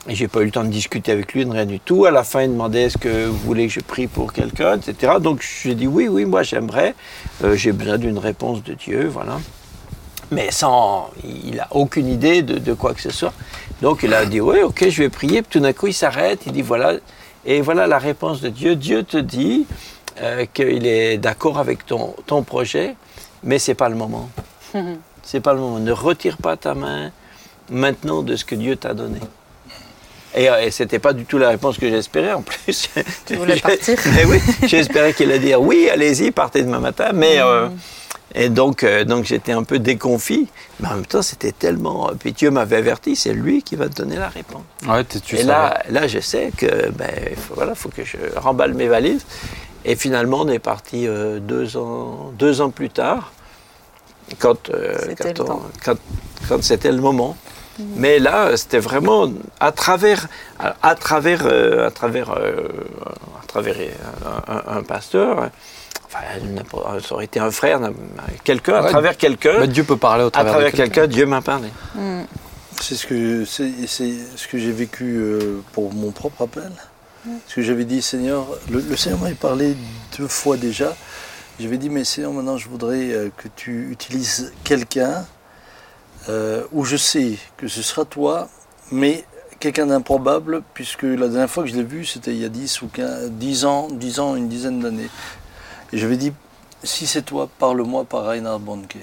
[0.09, 2.05] j'ai pas eu le temps de discuter avec lui, rien du tout.
[2.05, 5.15] À la fin, il demandait est-ce que vous voulez que je prie pour quelqu'un, etc.
[5.21, 6.95] Donc j'ai dit oui, oui, moi j'aimerais.
[7.43, 9.41] Euh, j'ai besoin d'une réponse de Dieu, voilà.
[10.31, 13.33] Mais sans, il a aucune idée de, quoi que ce soit.
[13.83, 15.43] Donc il a dit oui, ok, je vais prier.
[15.43, 16.93] Puis tout d'un coup, il s'arrête, il dit voilà,
[17.45, 18.77] et voilà la réponse de Dieu.
[18.77, 19.67] Dieu te dit
[20.55, 22.95] qu'il est d'accord avec ton, ton projet,
[23.43, 24.31] mais c'est pas le moment.
[25.27, 25.79] C'est pas le moment.
[25.79, 27.11] Ne retire pas ta main
[27.69, 29.19] maintenant de ce que Dieu t'a donné.
[30.35, 32.89] Et, euh, et c'était pas du tout la réponse que j'espérais en plus.
[33.27, 37.11] Tu voulais partir Mais oui, j'espérais qu'il allait dire oui, allez-y, partez demain matin.
[37.13, 37.69] Mais euh,
[38.35, 40.47] et donc, euh, donc j'étais un peu déconfit.
[40.81, 42.11] Mais en même temps, c'était tellement.
[42.19, 44.63] Puis Dieu m'avait averti, c'est lui qui va te donner la réponse.
[44.87, 45.49] Ouais, tu tu et savais.
[45.49, 49.25] là, là, je sais que ben, faut- voilà, faut que je remballe mes valises.
[49.87, 53.33] Et finalement, on est parti euh, deux ans, deux ans plus tard,
[54.39, 55.35] quand, euh, C'était quand, le
[55.85, 55.99] quand-
[56.49, 56.63] quand
[57.01, 57.37] moment.
[57.97, 62.69] Mais là, c'était vraiment à travers, à, à travers, euh, à travers, euh,
[63.43, 63.77] à travers
[64.25, 65.51] un, un- un pasteur.
[66.07, 66.21] Enfin,
[67.07, 67.79] ça aurait été un frère,
[68.45, 71.07] quelqu'un, à travers quelqu'un, Dieu peut parler au à travers, travers de quelqu'un.
[71.07, 71.69] Dieu m'a parlé.
[72.81, 73.71] C'est ce que c'est
[74.37, 76.71] ce que j'ai vécu euh, pour mon propre appel.
[77.49, 79.77] Ce que j'avais dit, Seigneur, le, le Seigneur m'avait parlé
[80.17, 80.95] deux fois déjà.
[81.59, 85.25] J'avais dit, mais Seigneur, maintenant je voudrais euh, que tu utilises quelqu'un
[86.29, 88.51] euh, où je sais que ce sera toi,
[88.93, 89.25] mais
[89.59, 92.83] quelqu'un d'improbable, puisque la dernière fois que je l'ai vu, c'était il y a 10
[92.83, 95.09] ou 15, 10 ans, 10 ans, une dizaine d'années.
[95.95, 96.35] Et j'avais dit,
[96.83, 98.99] si c'est toi, parle-moi par Reinhard Bonnke.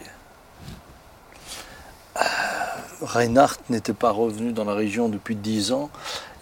[3.02, 5.90] Reinhardt n'était pas revenu dans la région depuis 10 ans,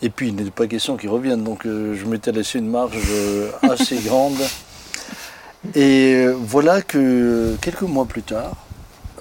[0.01, 2.97] et puis il n'était pas question qu'il revienne, donc euh, je m'étais laissé une marge
[3.09, 4.37] euh, assez grande.
[5.75, 8.55] Et euh, voilà que quelques mois plus tard,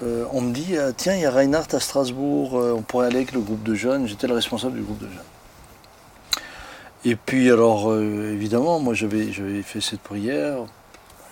[0.03, 3.07] euh, on me dit euh, Tiens, il y a Reinhardt à Strasbourg, euh, on pourrait
[3.07, 4.07] aller avec le groupe de jeunes.
[4.07, 5.19] J'étais le responsable du groupe de jeunes.
[7.03, 10.57] Et puis, alors, évidemment, moi j'avais j'avais fait cette prière,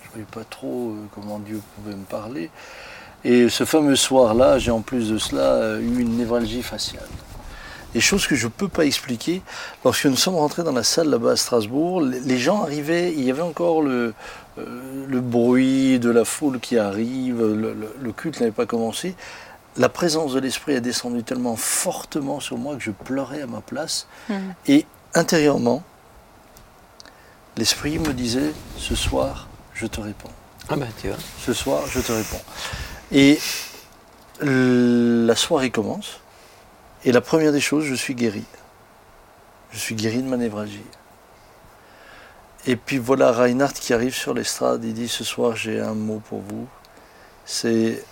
[0.02, 2.50] je ne voyais pas trop comment Dieu pouvait me parler.
[3.22, 7.06] Et ce fameux soir-là, j'ai en plus de cela eu une névralgie faciale.
[7.94, 9.42] Et chose que je ne peux pas expliquer,
[9.84, 13.30] lorsque nous sommes rentrés dans la salle là-bas à Strasbourg, les gens arrivaient, il y
[13.30, 14.12] avait encore le,
[14.56, 19.14] le bruit de la foule qui arrive, le, le- le culte n'avait pas commencé.
[19.76, 23.60] La présence de l'Esprit est descendue tellement fortement sur moi que je pleurais à ma
[23.60, 24.06] place.
[24.28, 24.54] Mhm.
[24.66, 25.82] Et intérieurement,
[27.56, 30.30] l'Esprit me disait, ce soir, je te réponds.
[30.68, 31.16] Ah ben, tu vois.
[31.40, 32.40] Ce soir, je te réponds.
[33.12, 33.38] Et
[34.40, 36.20] la soirée commence.
[37.04, 38.44] Et la première des choses, je suis guéri.
[39.70, 40.82] Je suis guéri de ma névralgie.
[42.66, 44.84] Et puis voilà Reinhardt qui arrive sur l'estrade.
[44.84, 46.66] Il dit Ce soir, j'ai un mot pour vous.
[47.44, 48.02] C'est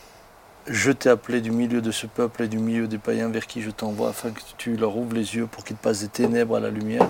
[0.67, 3.63] Je t'ai appelé du milieu de ce peuple et du milieu des païens vers qui
[3.63, 6.61] je t'envoie afin que tu leur ouvres les yeux pour qu'ils passent des ténèbres à
[6.61, 7.09] la lumière.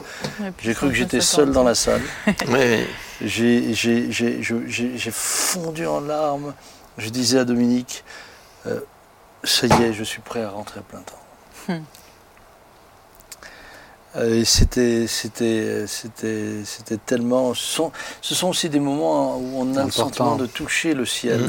[0.61, 2.03] J'ai cru que j'étais seul dans la salle.
[2.49, 2.87] Oui,
[3.21, 6.55] J'ai- fondu en larmes.
[6.99, 8.05] Je disais à Dominique,
[8.67, 8.81] euh,
[9.45, 11.73] ça y est, je suis prêt à rentrer à plein temps.
[11.73, 11.83] Hmm.
[14.17, 17.53] Euh, Et c'était, c'était, c'était, c'était tellement.
[17.55, 17.93] Ce sont,
[18.23, 21.41] ce sont aussi des moments où on a le sentiment de toucher le ciel.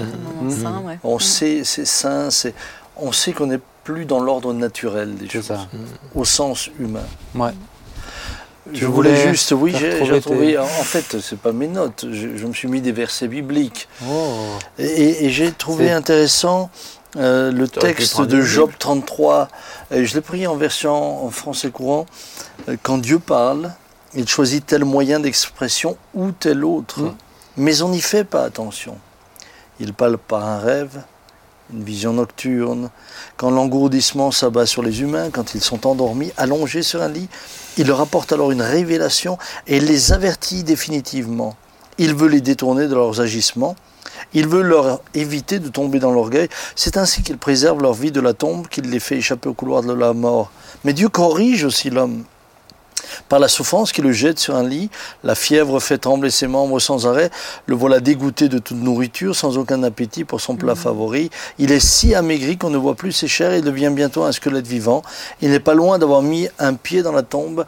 [0.50, 1.00] Sain, ouais.
[1.04, 1.20] On Mhm.
[1.22, 2.54] sait, c'est saint, c'est,
[2.98, 5.68] on sait qu'on n'est plus dans l'ordre naturel des choses, ça.
[6.14, 7.06] au sens humain.
[7.34, 7.52] Ouais.
[8.72, 10.58] Je Tu voulais voulais juste, oui, j'ai, trouvé.
[10.60, 12.06] En fait, c'est pas mes notes.
[12.12, 13.88] Je, je me suis mis des versets bibliques.
[14.08, 14.36] Oh.
[14.78, 16.70] Et, et j'ai trouvé intéressant
[17.16, 18.78] euh, le texte de Job Bible.
[18.78, 19.48] 33.
[19.90, 22.06] Et je l'ai pris en version en français courant.
[22.68, 23.72] Euh, Quand Dieu parle,
[24.14, 27.02] il choisit tel moyen d'expression ou tel autre.
[27.02, 27.16] Mm.
[27.58, 28.98] Mais on n'y fait pas attention.
[29.80, 31.02] Il parle par un rêve,
[31.74, 32.90] une vision nocturne.
[33.38, 37.30] Quand l'engourdissement s'abat sur les humains, quand ils sont endormis, allongés sur un lit,
[37.78, 41.56] il leur apporte alors une révélation et les avertit définitivement.
[41.98, 43.76] Il veut les détourner de leurs agissements.
[44.34, 46.50] Il veut leur éviter de tomber dans l'orgueil.
[46.76, 49.82] C'est ainsi qu'il préserve leur vie de la tombe, qu'il les fait échapper au couloir
[49.82, 50.52] de la mort.
[50.84, 52.24] Mais Dieu corrige aussi l'homme.
[53.28, 54.90] Par la souffrance qui le jette sur un lit,
[55.24, 57.30] la fièvre fait trembler ses membres sans arrêt,
[57.66, 61.30] le voilà dégoûté de toute nourriture, sans aucun appétit pour son plat favori.
[61.58, 64.68] Il est si amaigri qu'on ne voit plus ses chairs, il devient bientôt un squelette
[64.68, 65.02] vivant.
[65.42, 67.66] Il n'est pas loin d'avoir mis un pied dans la tombe.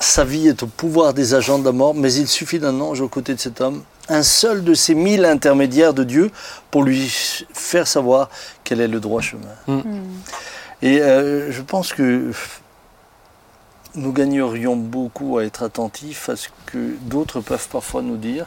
[0.00, 3.00] Sa vie est au pouvoir des agents de la mort, mais il suffit d'un ange
[3.00, 6.30] aux côtés de cet homme, un seul de ces mille intermédiaires de Dieu,
[6.70, 7.08] pour lui
[7.52, 8.30] faire savoir
[8.64, 9.54] quel est le droit chemin.
[9.66, 10.04] Mhm.
[10.82, 12.30] Et euh, je pense que
[13.94, 18.46] nous gagnerions beaucoup à être attentifs à ce que d'autres peuvent parfois nous dire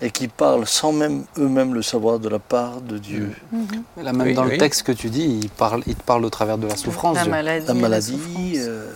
[0.00, 3.34] et qui parlent sans même eux-mêmes le savoir de la part de Dieu.
[3.50, 3.82] Mhm.
[4.02, 4.52] Là, même Oui, dans oui.
[4.52, 7.16] le texte que tu dis, il, parle, il te parle au travers de la souffrance.
[7.16, 7.30] La Dieu.
[7.32, 7.66] maladie.
[7.66, 8.56] La maladie, souffrance.
[8.68, 8.92] euh,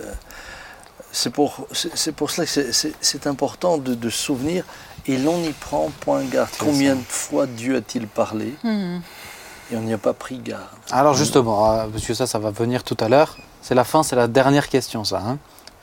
[1.10, 4.64] c'est pour, c'est c'est pour cela que c'est- c'est c'est important de, de se souvenir
[5.06, 6.48] et l'on y prend point garde.
[6.52, 7.00] C'est Combien ça.
[7.00, 9.00] de fois Dieu a-t-il parlé Mhm.
[9.72, 10.62] et on n'y a pas pris garde?
[10.92, 13.36] Alors justement, ah, parce que ça, ça va venir tout à l'heure.
[13.62, 15.22] C'est la fin, c'est la dernière question, ça.
[15.24, 15.38] hein.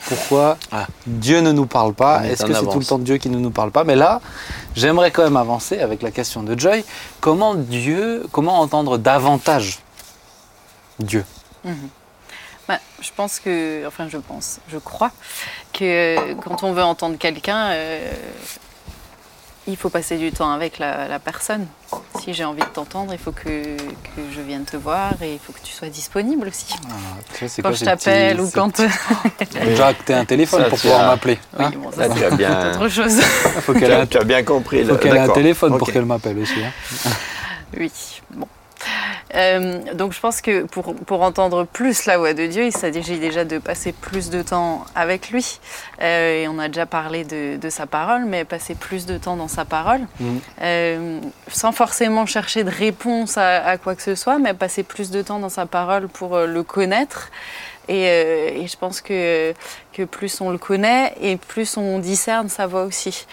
[0.07, 0.85] pourquoi Ah.
[1.07, 2.25] Dieu ne nous parle pas?
[2.25, 3.83] Est Est-ce que c'est tout le temps Dieu qui ne nous parle pas?
[3.83, 4.21] Mais là,
[4.75, 6.83] j'aimerais quand même avancer avec la question de Joy.
[7.21, 9.79] Comment Dieu, comment entendre davantage
[10.99, 11.25] Dieu?
[12.67, 15.11] Bah, je pense que, enfin je pense, je crois
[15.73, 18.11] que quand on veut entendre quelqu'un, euh,
[19.69, 21.65] il faut passer du temps avec la, la personne.
[22.21, 23.43] Si j'ai envie de t'entendre, il faut que,
[23.77, 26.75] que je vienne te voir et il faut que tu sois disponible aussi.
[26.87, 26.91] Ah,
[27.37, 28.71] tu Quand quoi je t'appelle petits- ou quand...
[28.75, 31.39] que tu un téléphone Ça, pour pouvoir as- m'appeler.
[31.57, 31.71] Oui, hein.
[31.77, 33.19] bon, ça, tu as c'est bien, autre chose.
[33.21, 34.83] faut tu qu'elle ait as, un, tu as bien compris.
[34.83, 36.59] faut là, qu'elle ait un téléphone pour qu'elle m'appelle aussi.
[36.63, 37.09] hein.
[37.77, 37.91] Oui,
[38.31, 38.47] bon.
[39.35, 43.19] Euh, donc je pense que pour, pour entendre plus la voix de Dieu, il s'agit
[43.19, 45.59] déjà de passer plus de temps avec lui.
[46.01, 49.35] Euh, et on a déjà parlé de, de sa parole, mais passer plus de temps
[49.35, 50.41] dans sa parole, Mhm.
[50.61, 55.11] Euh, sans forcément chercher de réponse à, à quoi que ce soit, mais passer plus
[55.11, 57.29] de temps dans sa parole pour le connaître.
[57.87, 58.03] Et,
[58.61, 59.53] et je pense que,
[59.93, 63.25] que plus on le connaît et plus on discerne sa voix aussi.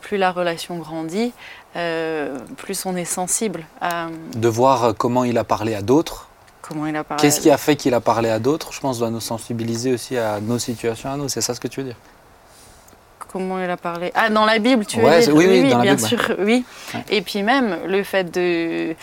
[0.00, 1.32] Plus la relation grandit,
[1.76, 6.28] euh, plus on est sensible à De voir euh, comment il a parlé à d'autres.
[6.62, 7.20] comment il a parlé.
[7.22, 8.72] Qu'est-ce qui a fait qu'il a parlé à d'autres?
[8.72, 11.28] Je pense doit nous sensibiliser aussi à nos situations à nous.
[11.28, 11.96] C'est ça ce que tu veux dire?
[13.32, 14.12] Comment il a parlé?
[14.14, 15.24] Ah, dans la Bible, tu veux Ouais, dire?
[15.24, 16.64] c'est- oui, oui, dans la bien Bible, sûr, oui.
[16.94, 17.00] Ouais.
[17.10, 18.94] Et puis même, le fait de...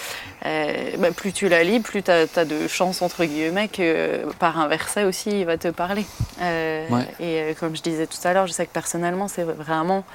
[0.46, 4.26] euh, bah, plus tu la lis, plus tu as, de chance, entre guillemets, que euh,
[4.40, 6.06] par un verset aussi, il va te parler.
[6.42, 7.08] Euh, Ouais.
[7.20, 10.06] Et euh, comme je disais tout à l'heure, je sais que personnellement, c'est vraiment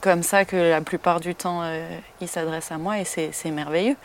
[0.00, 1.86] comme ça que la plupart du temps, euh,
[2.20, 3.96] il s'adresse à moi et c'est merveilleux.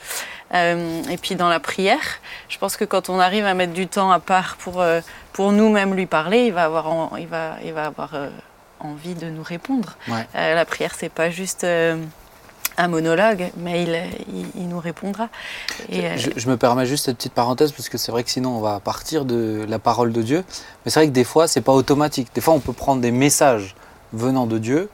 [0.54, 2.00] Euh, et puis dans la prière,
[2.50, 5.02] je pense que quand on arrive à mettre du temps à part pour, euh,
[5.34, 8.12] pour nous-mêmes lui parler, il va avoir, en- il va, il va avoir
[8.80, 9.98] envie de nous répondre.
[10.08, 10.26] Ouais.
[10.34, 11.66] La prière, c'est pas juste
[12.78, 14.00] un monologue, mais il,
[14.34, 15.28] il, il nous répondra.
[15.90, 18.52] Et, Je, je me permets juste cette petite parenthèse parce que c'est vrai que sinon
[18.58, 20.44] on va partir de la parole de Dieu.
[20.86, 22.30] Mais c'est vrai que des fois c'est pas automatique.
[22.34, 23.76] Des fois on peut prendre des messages
[24.14, 24.90] venant de Dieu,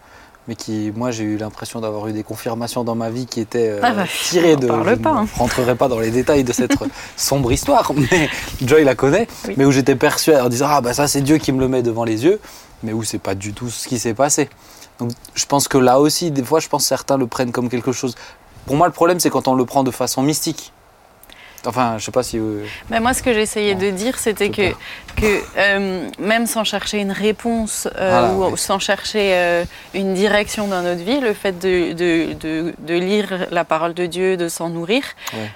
[0.48, 3.70] mais qui, moi j'ai eu l'impression d'avoir eu des confirmations dans ma vie qui étaient
[3.70, 4.68] euh, Ah bah, tirées de.
[4.68, 5.28] parle je pas, ne hein.
[5.36, 6.76] rentrerai pas dans les détails de cette
[7.18, 8.30] sombre histoire, mais
[8.62, 9.28] Joy la connaît.
[9.48, 9.56] Oui.
[9.58, 11.84] Mais où j'étais persuadé en disant ah bah ça c'est Dieu qui me le met
[11.84, 12.40] devant les yeux,
[12.84, 14.50] mais où c'est pas du tout ce qui s'est passé.
[15.00, 17.70] Donc je pense que là aussi des fois je pense que certains le prennent comme
[17.70, 18.16] quelque chose.
[18.66, 20.72] Pour moi le problème c'est quand on le prend de façon mystique.
[21.68, 22.38] Enfin, je sais pas si.
[22.40, 24.72] euh, Mais moi, ce que j'essayais de dire, c'était que,
[25.58, 28.58] euh, même sans chercher une réponse euh, Voilà, ou oui.
[28.58, 33.48] sans chercher euh, une direction dans notre vie, le fait de, de, de, de lire
[33.52, 35.04] la parole de Dieu, de s'en nourrir,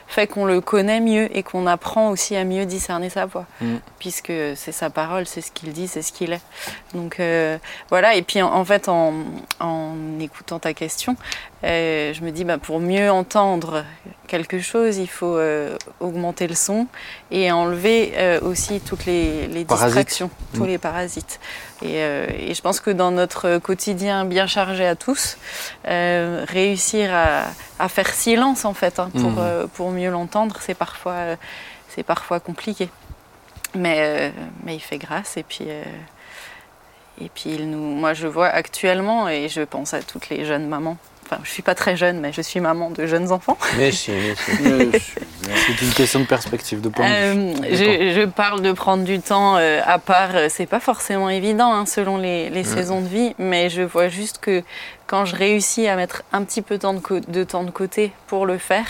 [0.07, 3.45] fait qu'on le connaît mieux et qu'on apprend aussi à mieux discerner sa voix.
[3.61, 3.75] Mm.
[3.99, 6.41] Puisque c'est sa parole, c'est ce qu'il dit, c'est ce qu'il est.
[6.93, 7.19] Donc
[7.89, 9.13] voilà, et puis en, en fait, en,
[9.59, 11.15] en écoutant ta question,
[11.63, 13.83] euh, je me dis, bah, pour mieux entendre
[14.27, 16.87] quelque chose, il faut euh, augmenter le son
[17.29, 20.67] et enlever euh, aussi toutes les, distractions, tous Mm.
[20.67, 21.39] les parasites.
[21.83, 25.37] Et, et je pense que dans notre quotidien bien chargé à tous,
[25.85, 27.43] réussir à,
[27.79, 29.67] à faire silence en fait hein, pour, Mm.
[29.73, 31.37] pour mieux l'entendre, c'est parfois,
[31.89, 32.89] c'est parfois compliqué.
[33.75, 34.31] Mais,
[34.63, 35.65] mais il fait grâce et puis,
[37.21, 40.67] et puis il nous, moi je vois actuellement et je pense à toutes les jeunes
[40.67, 40.97] mamans.
[41.31, 43.57] Enfin, je suis pas très jeune, mais je suis maman de jeunes enfants.
[43.77, 44.51] Mais si, mais si.
[45.77, 47.53] C'est une question de perspective, de point de vue.
[47.63, 50.35] Euh, je, je parle de prendre du temps euh, à part.
[50.35, 54.07] euh, C'est pas forcément évident hein, selon les, les saisons de vie, mais je vois
[54.09, 54.61] juste que
[55.07, 57.71] quand je réussis à mettre un petit peu de temps de, co- de temps de
[57.71, 58.87] côté pour le faire,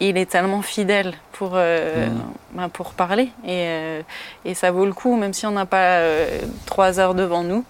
[0.00, 2.22] il est tellement fidèle pour, euh, Mhm.
[2.54, 3.30] ben, pour parler.
[3.44, 4.02] Et, euh,
[4.44, 7.64] et ça vaut le coup, même si on n'a pas euh, trois heures devant nous,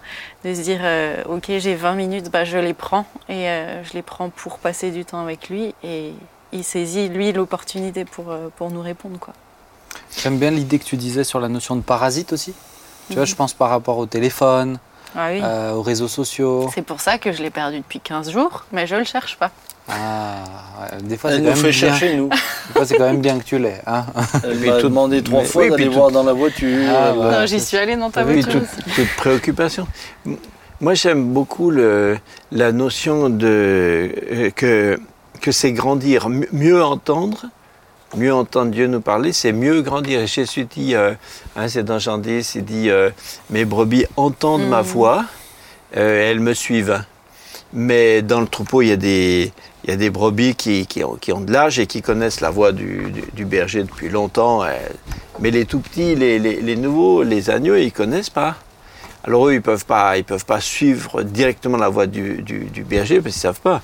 [0.44, 0.80] de se dire
[1.28, 3.06] Ok, j'ai 20 minutes, bah, je les prends.
[3.28, 3.46] Et
[3.84, 5.74] je les prends pour passer du temps avec lui.
[5.82, 6.12] Et
[6.52, 9.18] il saisit, lui, l'opportunité pour, pour nous répondre.
[9.18, 9.34] Quoi.
[10.16, 12.54] J'aime bien l'idée que tu disais sur la notion de parasite aussi.
[13.08, 13.26] Tu vois, Mhm.
[13.28, 14.78] je pense par rapport au téléphone,
[15.16, 15.42] Ah oui.
[15.74, 16.70] aux réseaux sociaux.
[16.74, 19.50] C'est pour ça que je l'ai perdu depuis 15 jours, mais je le cherche pas.
[19.88, 20.44] Ah,
[20.80, 21.72] ouais, des fois c'est quand nous même fait bien.
[21.72, 22.28] chercher, nous.
[22.28, 22.36] Des
[22.72, 23.80] fois, c'est quand même bien que tu l'aies.
[23.86, 24.04] Hein
[24.44, 26.68] Elle m'a tout- demandé trois mais- fois oui, d'aller puis tout- voir dans la voiture.
[26.88, 27.30] Ah, ouais.
[27.40, 28.60] non, j'y suis allée dans ta Oui, voiture.
[28.60, 29.86] toute, toute préoccupation.
[30.80, 32.18] Moi, j'aime beaucoup le,
[32.52, 34.98] la notion de, euh, que,
[35.40, 37.46] que c'est grandir, mieux entendre.
[38.16, 40.20] Mieux entendre Dieu nous parler, c'est mieux grandir.
[40.20, 41.12] Et Jésus dit, euh,
[41.56, 43.10] hein, c'est dans Jean 10, il dit euh,
[43.50, 44.86] Mes brebis entendent ma Mhm.
[44.88, 45.24] voix,
[45.96, 47.02] euh, elles me suivent.
[47.74, 49.52] Mais dans le troupeau, il y a des,
[49.88, 52.42] il y a des brebis qui, qui, ont, qui ont de l'âge et qui connaissent
[52.42, 54.62] la voix du, du- du berger depuis longtemps.
[54.62, 54.68] euh,
[55.40, 58.56] mais les tout petits, les, les- les nouveaux, les agneaux, ils connaissent pas.
[59.24, 62.84] Alors eux, ils peuvent pas, ils peuvent pas suivre directement la voix du, du- du
[62.84, 63.80] berger parce qu'ils savent pas.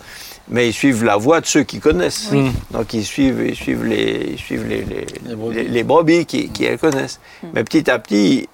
[0.48, 2.28] Mais ils suivent la voix de ceux qui connaissent.
[2.30, 2.50] Oui.
[2.70, 5.54] Donc ils suivent, ils suivent les, ils suivent les, les, Les brebis.
[5.56, 7.18] les- les brebis qui, qui elles connaissent.
[7.42, 7.46] Mm.
[7.54, 8.46] Mais petit à petit,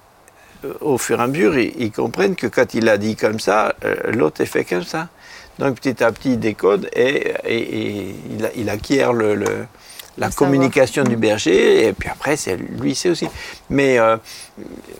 [0.79, 3.75] au fur et à mesure, ils, ils comprennent que quand il a dit comme ça,
[3.83, 5.09] euh, l'autre est fait comme ça.
[5.59, 8.15] Donc petit à petit, il décode et, et- et
[8.55, 9.65] il, acquiert le, le-
[10.17, 13.27] la Le communication du berger, et puis après, c'est lui, c'est aussi.
[13.69, 14.17] Mais euh,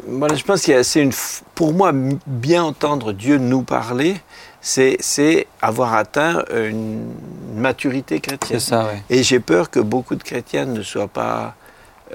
[0.07, 1.11] voilà, je pense que c'est une,
[1.53, 1.91] pour moi,
[2.25, 4.15] bien entendre Dieu nous parler,
[4.61, 7.11] c'est c'est avoir atteint une
[7.55, 8.59] maturité C'est chrétienne.
[8.59, 9.01] ça, ouais.
[9.09, 11.55] Et j'ai peur que beaucoup de chrétiens ne soient pas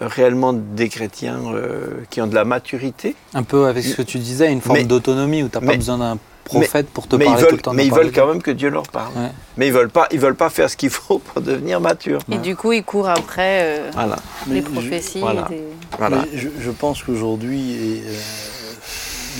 [0.00, 3.14] réellement des chrétiens euh, qui ont de la maturité.
[3.34, 5.98] Un peu avec ce que tu disais, une forme d'autonomie où tu n'as pas besoin
[5.98, 7.72] d'un prophète pour te mais ils parler tout le temps.
[7.74, 9.12] mais ils veulent quand même que Dieu leur parle.
[9.16, 9.30] Ouais.
[9.56, 12.20] Mais ils veulent pas, ils veulent pas faire ce qu'il faut pour devenir mature.
[12.32, 14.16] Et du coup, il court après euh, Voilà.
[14.48, 15.20] les Mais je- prophéties.
[15.20, 15.42] voilà.
[15.50, 15.62] des-
[15.98, 16.24] voilà.
[16.32, 18.12] Mais je, je pense qu'aujourd'hui, euh,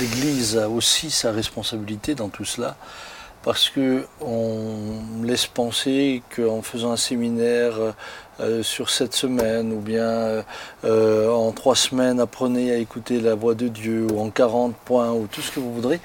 [0.01, 2.77] l'Église a aussi sa responsabilité dans tout cela,
[3.43, 7.75] parce que on laisse penser qu'en faisant un séminaire
[8.41, 10.45] euh, sur sept semaines, ou bien
[10.85, 15.27] en trois semaines, apprenez à écouter la voix de Dieu, ou en 40 points, ou
[15.31, 16.01] tout ce que vous voudrez,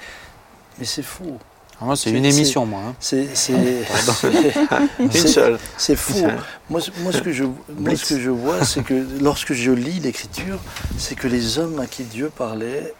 [0.78, 1.38] mais c'est faux.
[1.80, 2.80] Ah, Moi, c'est une émission, moi.
[2.88, 2.94] hein.
[3.00, 3.52] C'est c'est-
[5.00, 5.58] Une c'est- seule.
[5.76, 6.12] c'est faux.
[6.14, 6.36] C'est ça.
[6.70, 7.44] Moi, ce- moi, ce que je,
[7.76, 10.60] moi, ce que je vois, c'est que lorsque je lis l'Écriture,
[10.96, 12.94] c'est que les hommes à qui Dieu parlait,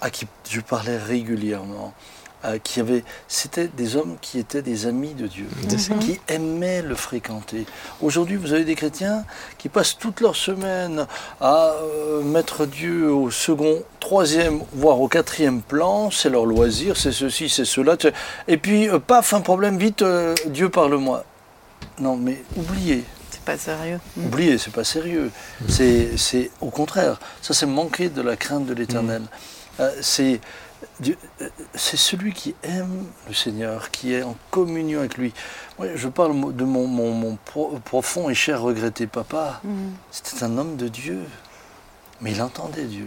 [0.00, 1.94] à qui Dieu parlait régulièrement,
[2.46, 5.48] à qui avaient, c'était des hommes qui étaient des amis de Dieu,
[6.00, 7.66] qui aimaient le fréquenter.
[8.00, 9.24] Aujourd'hui, vous avez des chrétiens
[9.58, 11.06] qui passent toute leur semaine
[11.40, 16.10] à euh, mettre Dieu au second, troisième, voire au quatrième plan.
[16.10, 17.96] C'est leur loisir, c'est ceci, c'est cela.
[18.46, 21.24] Et puis, euh, paf, un problème, vite, euh, Dieu parle-moi.
[21.98, 23.04] Non, mais oubliez.
[23.30, 23.98] C'est pas sérieux.
[24.16, 24.26] Mm.
[24.26, 25.30] Oubliez, c'est pas sérieux.
[25.68, 27.18] C'est, c'est au contraire.
[27.42, 29.22] Ça, c'est manquer de la crainte de l'Éternel.
[29.80, 30.40] Euh, c'est,
[31.00, 35.32] Dieu- euh, c'est celui qui aime le Seigneur, qui est en communion avec lui.
[35.78, 39.60] Moi, je parle de mon, mon- mon pro- profond et cher regretté papa.
[39.64, 39.88] Mm.
[40.10, 41.18] C'était un homme de Dieu,
[42.22, 43.06] mais il entendait Dieu.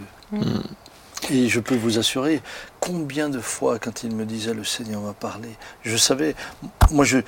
[1.30, 2.40] Et je peux vous assurer
[2.80, 5.48] combien de fois, quand il me disait le Seigneur m'a parlé,
[5.82, 6.34] je savais,
[6.92, 7.18] moi je,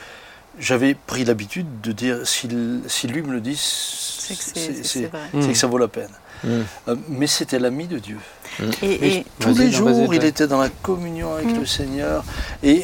[0.59, 4.75] j'avais pris l'habitude de dire s'il, si lui me le dit, C'est que c'est, c'est-
[4.77, 5.21] c'est c'est- vrai.
[5.33, 5.49] c'est Mm.
[5.49, 6.11] que ça vaut la peine.
[6.45, 6.49] Mm.
[6.89, 8.19] Euh, mais c'était l'ami de Dieu.
[8.61, 11.59] Et, Mais et- Tous les jours, il était dans la communion avec Mm.
[11.61, 12.25] le Seigneur.
[12.63, 12.83] Et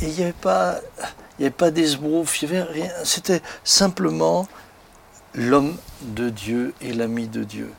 [0.00, 0.76] il n'y avait pas,
[1.38, 2.90] il y avait pas d'esbrouf, il n'y avait rien.
[3.04, 4.46] C'était simplement
[5.34, 7.70] l'homme de Dieu et l'ami de Dieu.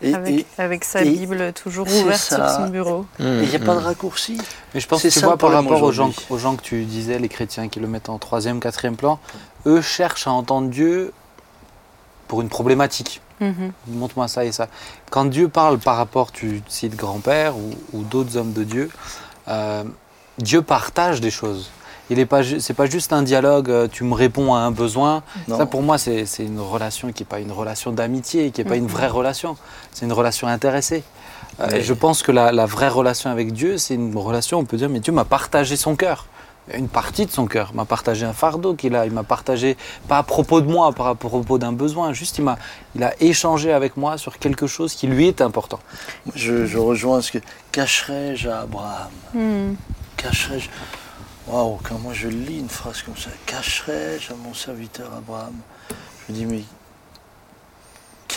[0.00, 3.06] Et avec, et- avec sa et- Bible toujours ouverte sur son bureau.
[3.18, 3.84] et il n'y a pas de Mm.
[3.84, 4.38] raccourci.
[4.74, 6.26] Mais je pense que tu ça vois, par rapport aux gens, aujourd'hui.
[6.30, 9.18] aux gens que tu disais, les chrétiens qui le mettent en troisième, quatrième plan,
[9.66, 11.12] eux cherchent à entendre Dieu
[12.28, 13.20] pour une problématique.
[13.40, 13.72] Mhm.
[13.88, 14.68] Montre-moi ça et ça.
[15.10, 18.90] Quand Dieu parle par rapport, tu cites grand-père ou, ou d'autres hommes de Dieu,
[19.48, 19.84] euh,
[20.38, 21.70] Dieu partage des choses.
[22.10, 23.68] Il n'est pas, c'est pas juste un dialogue.
[23.70, 25.22] euh, Tu me réponds à un besoin.
[25.46, 25.58] Non.
[25.58, 28.76] Ça, pour moi, c'est une relation qui n'est pas une relation d'amitié, qui n'est pas
[28.76, 29.56] une vraie relation.
[29.92, 31.02] C'est une relation intéressée.
[31.60, 34.58] Euh, Mais- et je pense que la, la vraie relation avec Dieu, c'est une relation,
[34.58, 36.26] on peut dire, mais Dieu m'a partagé son cœur.
[36.74, 37.72] Une partie de son cœur.
[37.74, 39.06] M'a partagé un fardeau qu'il a.
[39.06, 39.76] Il m'a partagé,
[40.06, 42.12] pas à propos de moi, pas à propos d'un besoin.
[42.12, 42.58] Juste, il, m'a,
[42.94, 45.78] il a échangé avec moi sur quelque chose qui lui est important.
[46.34, 47.38] Je, je rejoins ce que
[47.72, 49.10] cacherai-je à Abraham?
[49.34, 49.74] Mm.
[50.16, 50.68] Cacherai-je?
[51.46, 55.54] Waouh, quand moi je lis une phrase comme ça, cacherai-je à mon serviteur Abraham?
[56.28, 56.62] Je me dis, mais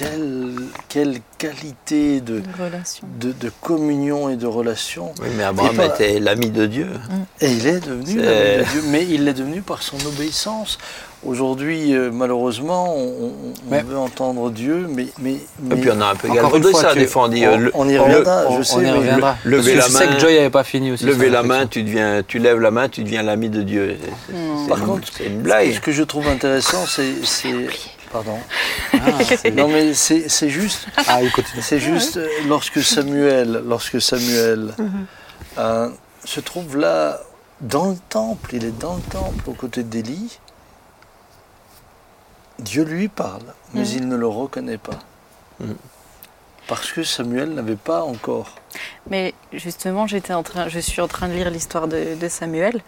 [0.01, 0.53] quelle,
[0.89, 2.41] quelle qualité de,
[3.61, 5.13] communion et de relation.
[5.21, 6.87] Oui, mais Abraham pas- était l'ami de Dieu.
[7.39, 10.77] Et il est devenu l'ami de Dieu, mais il l'est devenu par son obéissance.
[11.23, 15.33] Aujourd'hui, euh, malheureusement, on, on- on Mais- veut entendre Dieu, mais, mais,
[15.71, 17.45] Et puis on a un peu Encore galvaudé ça, des fois on dit...
[17.45, 18.73] on, euh, le- on y reviendra, je sais.
[18.75, 19.37] on y mais- reviendra.
[19.43, 21.05] le- lever Parce que la je sais main, que Joy n'avait pas fini aussi.
[21.05, 23.97] Lever la main, tu, deviens, tu lèves la main, tu deviens l'ami de Dieu.
[24.27, 25.79] C'est Par une- contre, c'est une Ce blague.
[25.79, 27.13] que je trouve intéressant, c'est...
[28.11, 28.37] c'est- Pardon.
[28.93, 30.87] Ah, c'est- Non, mais c'est c'est juste...
[31.07, 31.61] ah, il continue.
[31.61, 34.73] C'est juste euh, lorsque Samuel, lorsque Samuel
[35.57, 35.89] euh,
[36.25, 37.19] se trouve là
[37.61, 40.39] dans le temple, il est dans le temple aux côtés d'Élie.
[42.59, 43.43] Dieu lui parle,
[43.73, 43.87] mais Mhm.
[43.95, 44.99] il ne le reconnaît pas.
[45.59, 45.75] Mhm.
[46.67, 48.55] Parce que Samuel n'avait pas encore.
[49.09, 52.81] Mais justement, j'étais en train, je suis en train de lire l'histoire de, de Samuel.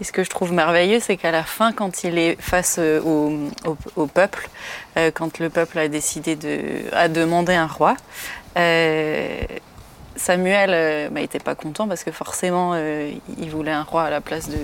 [0.00, 3.00] Et ce que je trouve merveilleux, c'est qu'à la fin, quand il est face euh,
[3.02, 3.32] au,
[3.66, 4.48] au- au peuple,
[4.96, 6.60] euh, quand le peuple a décidé de
[6.92, 7.96] a demandé un roi,
[8.56, 9.40] euh,
[10.16, 14.48] Samuel n'était pas content parce que forcément, euh, il voulait un roi à la place
[14.48, 14.58] de,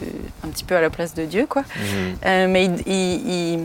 [0.45, 1.63] un petit peu à la place de Dieu, quoi.
[2.25, 2.49] Mhm.
[2.51, 3.61] Mais il, il- il-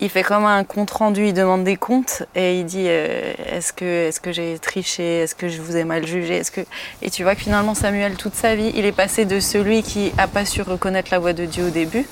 [0.00, 3.72] il fait comme un compte rendu, il demande des comptes et il dit euh, est-ce
[3.72, 6.60] que, est que j'ai triché, est-ce que je vous ai mal jugé, est-ce que
[7.02, 10.12] et tu vois que finalement Samuel toute sa vie, il est passé de celui qui
[10.18, 12.06] a pas su reconnaître la voix de Dieu au début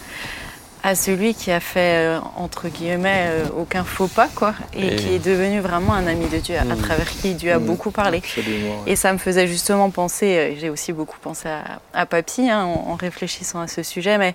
[0.86, 4.96] à celui qui a fait, euh, entre guillemets, euh, aucun faux pas, quoi, et, Et-
[4.96, 6.76] qui est devenu vraiment un ami de Dieu, à Mm.
[6.76, 7.64] travers qui Dieu a Mm.
[7.64, 8.18] beaucoup parlé.
[8.18, 8.82] Absolument.
[8.84, 8.92] ouais.
[8.92, 12.90] Et ça me faisait justement penser, j'ai aussi beaucoup pensé à, à Papy hein, en,
[12.90, 14.34] en réfléchissant à ce sujet, mais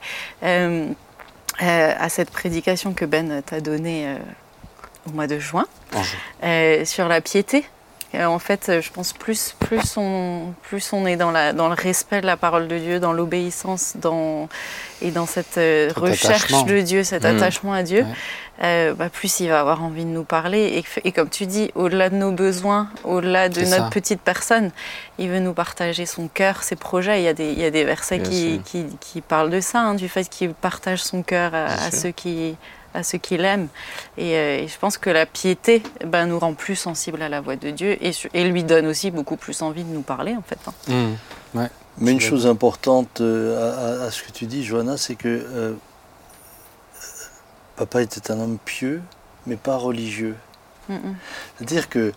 [1.61, 4.15] euh, à cette prédication que Ben t'a donnée euh,
[5.07, 5.65] au mois de juin
[6.43, 7.65] euh, sur la piété.
[8.15, 11.75] Euh, en fait, je pense plus, plus, on, plus on est dans, la, dans le
[11.75, 14.49] respect de la parole de Dieu, dans l'obéissance dans,
[15.03, 16.63] et dans cette euh, Cet recherche attachement.
[16.63, 17.27] de Dieu, cet Mm.
[17.37, 18.07] attachement à Dieu, Ouais.
[18.63, 20.83] Euh, bah, plus il va avoir envie de nous parler.
[21.03, 23.89] Et, et comme tu dis, au-delà de nos besoins, au-delà de notre ça.
[23.89, 24.71] petite personne,
[25.17, 27.21] il veut nous partager son cœur, ses projets.
[27.21, 29.79] Il y a des, il y a des versets qui, qui, qui parlent de ça,
[29.79, 32.55] hein, du fait qu'il partage son cœur à, ceux qui
[32.95, 33.67] à ceux qui l'aiment.
[34.17, 37.39] Et, euh, et je pense que la piété ben, nous rend plus sensibles à la
[37.39, 40.41] voix de Dieu et, et lui donne aussi beaucoup plus envie de nous parler, en
[40.41, 40.57] fait.
[40.67, 40.73] hein.
[41.53, 41.67] Mmh.
[42.01, 45.27] Mais une chose importante euh, à, à- à ce que tu dis, Johanna, c'est que
[45.27, 45.73] euh,
[47.79, 49.01] papa était un homme pieux,
[49.47, 50.35] mais pas religieux.
[50.89, 51.15] Mm, mm.
[51.57, 52.11] C'est-à-dire que,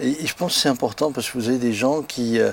[0.00, 2.50] et je pense que c'est important parce que vous avez des gens qui euh,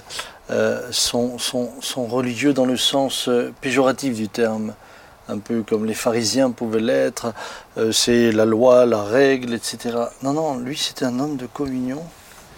[0.51, 4.75] euh, sont, sont, sont religieux dans le sens euh, péjoratif du terme,
[5.27, 7.33] un peu comme les pharisiens pouvaient l'être,
[7.79, 9.97] euh, c'est la loi, la règle, etc.
[10.21, 12.03] Non, non, lui c'était un homme de communion.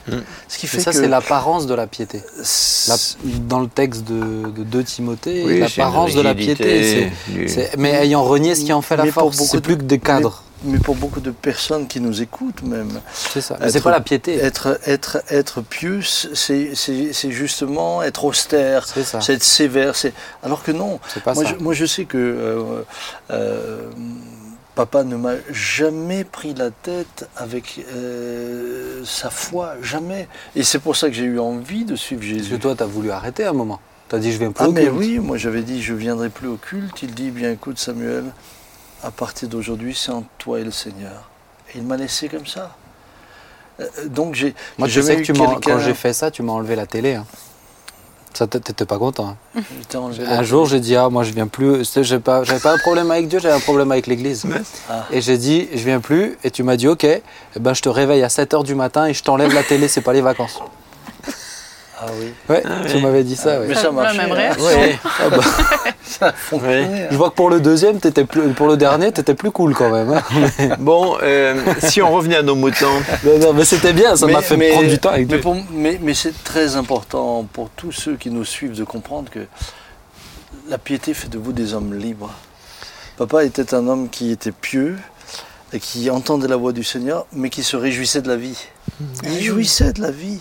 [0.07, 0.17] Mm.
[0.49, 2.21] Ce qui fait ça, que c'est l'apparence de la piété.
[2.87, 2.95] La-
[3.47, 8.23] dans le texte de, de 2 Timothée, Oui, l'apparence de la piété, du- mais ayant
[8.23, 10.43] renié ce qui en fait la Mais force, c'est de- plus que des cadres.
[10.65, 13.57] mais pour beaucoup de personnes qui nous écoutent même, C'est ça.
[13.61, 14.35] C'est Être- pas la piété.
[14.35, 19.21] être, être, être pieux, c'est c'est- c'est justement être austère, C'est ça.
[19.21, 19.95] c'est être sévère.
[19.95, 21.49] c'est- Alors que non, C'est pas moi ça.
[21.57, 22.83] je, moi je sais que euh,
[23.31, 23.89] euh,
[24.75, 30.27] papa ne m'a jamais pris la tête avec euh, sa foi, jamais.
[30.55, 32.59] Et c'est pour ça que j'ai eu envie de suivre Parce que Jésus.
[32.59, 33.79] toi, t'as voulu arrêter à un moment.
[34.09, 34.95] T'as dit, je viens plus Ah au mais culte.
[34.97, 37.01] oui, moi j'avais dit je viendrai plus au culte.
[37.03, 38.25] Il dit bien écoute Samuel,
[39.03, 41.29] à partir d'aujourd'hui c'est en toi et le Seigneur.
[41.73, 42.75] Et il m'a laissé comme ça.
[43.79, 46.75] Euh, Donc j'ai Moi, tu sais que tu quand j'ai fait ça, tu m'as enlevé
[46.75, 47.15] la télé.
[47.15, 47.25] hein.
[48.33, 49.35] Ça, t'é- t'étais pas content.
[49.55, 49.61] hein.
[50.39, 51.83] Un jour, j'ai dit, ah, moi, je viens plus.
[52.01, 54.45] J'ai pas, j'avais pas un problème avec Dieu, j'avais un problème avec l'Église.
[54.89, 55.05] Ah.
[55.11, 56.37] Et j'ai dit, je viens plus.
[56.43, 57.21] Et tu m'as dit, ok, eh
[57.59, 60.13] ben, je te réveille à 7h du matin et je t'enlève la télé, c'est pas
[60.13, 60.59] les vacances.
[62.05, 62.33] Ah oui.
[62.49, 63.59] Ouais, tu m'avais dit ça.
[63.61, 63.67] ouais.
[63.67, 64.17] Mais Ça- ça la marche.
[64.17, 64.65] même réaction.
[64.65, 64.99] Ouais.
[65.19, 65.37] Ah bah,
[66.03, 67.07] Ça a fonctionné.
[67.09, 69.89] je vois que pour le deuxième, t'étais plus, pour le dernier, t'étais plus cool quand
[69.89, 70.11] même.
[70.11, 70.75] hein.
[70.79, 74.41] Bon, euh, si on revenait à nos moutons, non, non, mais c'était bien, ça m'a
[74.41, 77.91] fait mais- prendre du temps avec Mais, pour- mais- mais c'est très important pour tous
[77.91, 79.39] ceux qui nous suivent de comprendre que
[80.69, 82.31] la piété fait de vous des hommes libres.
[83.17, 84.97] Papa était un homme qui était pieux
[85.71, 88.57] et qui entendait la voix du Seigneur, mais qui se réjouissait de la vie.
[89.23, 90.39] Il jouissait de la vie.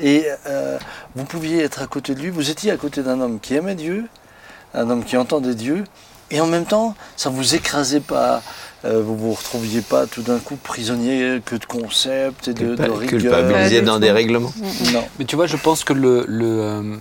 [0.00, 0.78] Et euh,
[1.16, 3.74] vous pouviez être à côté de lui, vous étiez à côté d'un homme qui aimait
[3.74, 4.06] Dieu,
[4.74, 5.84] un homme qui entendait Dieu,
[6.30, 8.42] et en même temps, ça ne vous écrasait pas.
[8.84, 12.82] Euh, vous vous retrouviez pas tout d'un coup prisonnier que de concepts et de, de
[12.82, 13.08] rigueur.
[13.08, 14.52] culpabilisé dans des règlements.
[14.92, 15.04] Non.
[15.18, 16.96] Mais tu vois, je pense que le, le, euh,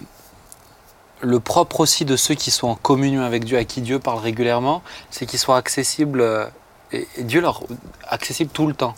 [1.22, 4.20] le propre aussi de ceux qui sont en communion avec Dieu, à qui Dieu parle
[4.20, 4.82] régulièrement,
[5.12, 6.46] c'est qu'ils soient accessibles, euh,
[6.92, 7.62] et, et Dieu leur
[8.08, 8.96] accessible tout le temps.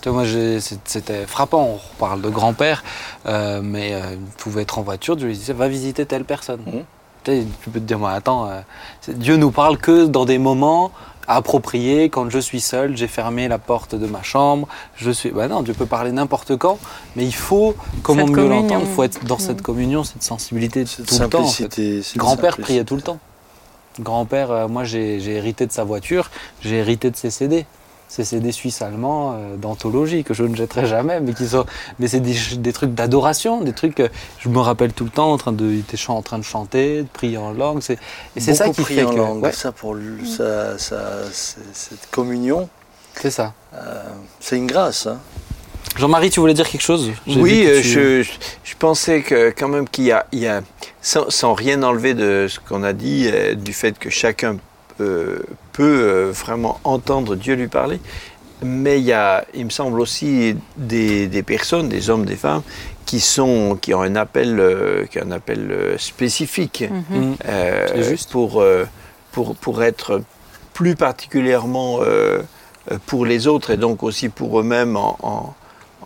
[0.00, 1.78] Tu vois, moi, c'était frappant.
[1.94, 2.84] On parle de grand-père,
[3.26, 6.60] euh, mais euh, il pouvait être en voiture, Dieu lui disait va visiter telle personne.
[6.66, 6.84] Mhm.
[7.24, 8.60] Tu sais, tu peux te dire, moi, attends, euh,
[9.08, 10.92] Dieu nous parle que dans des moments
[11.26, 15.30] appropriés, quand je suis seul, j'ai fermé la porte de ma chambre, je suis.
[15.30, 16.78] Bah non, Dieu peut parler n'importe quand,
[17.16, 18.62] mais il faut, comment Cette mieux communion.
[18.62, 19.62] l'entendre, il faut être dans cette Mhm.
[19.62, 21.40] communion, cette sensibilité Cette tout le temps.
[21.40, 21.62] en fait.
[21.64, 22.02] simplicité.
[22.02, 23.18] cette Grand-père priait tout le temps.
[24.00, 26.30] Grand-père, euh, moi j'ai hérité de sa voiture,
[26.62, 27.66] j'ai hérité de ses CD.
[28.08, 31.66] Ces CD suisses-allemands euh, d'anthologie que je ne jetterai jamais, mais qui sont,
[31.98, 33.94] mais c'est des, des trucs d'adoration, des trucs.
[33.94, 35.74] que je me rappelle tout le temps en train de,
[36.08, 37.80] en train de chanter, de prier en langue.
[37.82, 37.98] C'est,
[38.34, 39.42] et c'est ça qui prier fait en que, langue.
[39.42, 41.02] ouais, Ça, pour le- ça, ça,
[41.32, 42.68] c'est- cette communion,
[43.14, 43.52] c'est ça.
[43.74, 44.02] euh,
[44.40, 45.06] c'est une grâce.
[45.06, 45.18] hein.
[45.96, 47.10] Jean-Marie, tu voulais dire quelque chose?
[47.26, 48.30] Oui, vu que euh, tu- je, je,
[48.64, 50.62] je pensais que quand même qu'il y a, il y a
[51.02, 54.56] sans, sans rien enlever de ce qu'on a dit, euh, du fait que chacun
[55.00, 55.38] euh,
[55.72, 58.00] peut euh, vraiment entendre Dieu lui parler,
[58.62, 62.62] mais il y a, il me semble aussi des, des personnes, des hommes, des femmes,
[63.06, 67.36] qui sont, qui ont un appel, euh, qui ont un appel euh, spécifique Mhm.
[67.46, 68.30] Euh, juste.
[68.30, 68.84] pour, euh,
[69.32, 70.22] pour, pour être
[70.74, 72.00] plus particulièrement
[73.06, 75.54] pour les autres et donc aussi pour eux-mêmes en, en-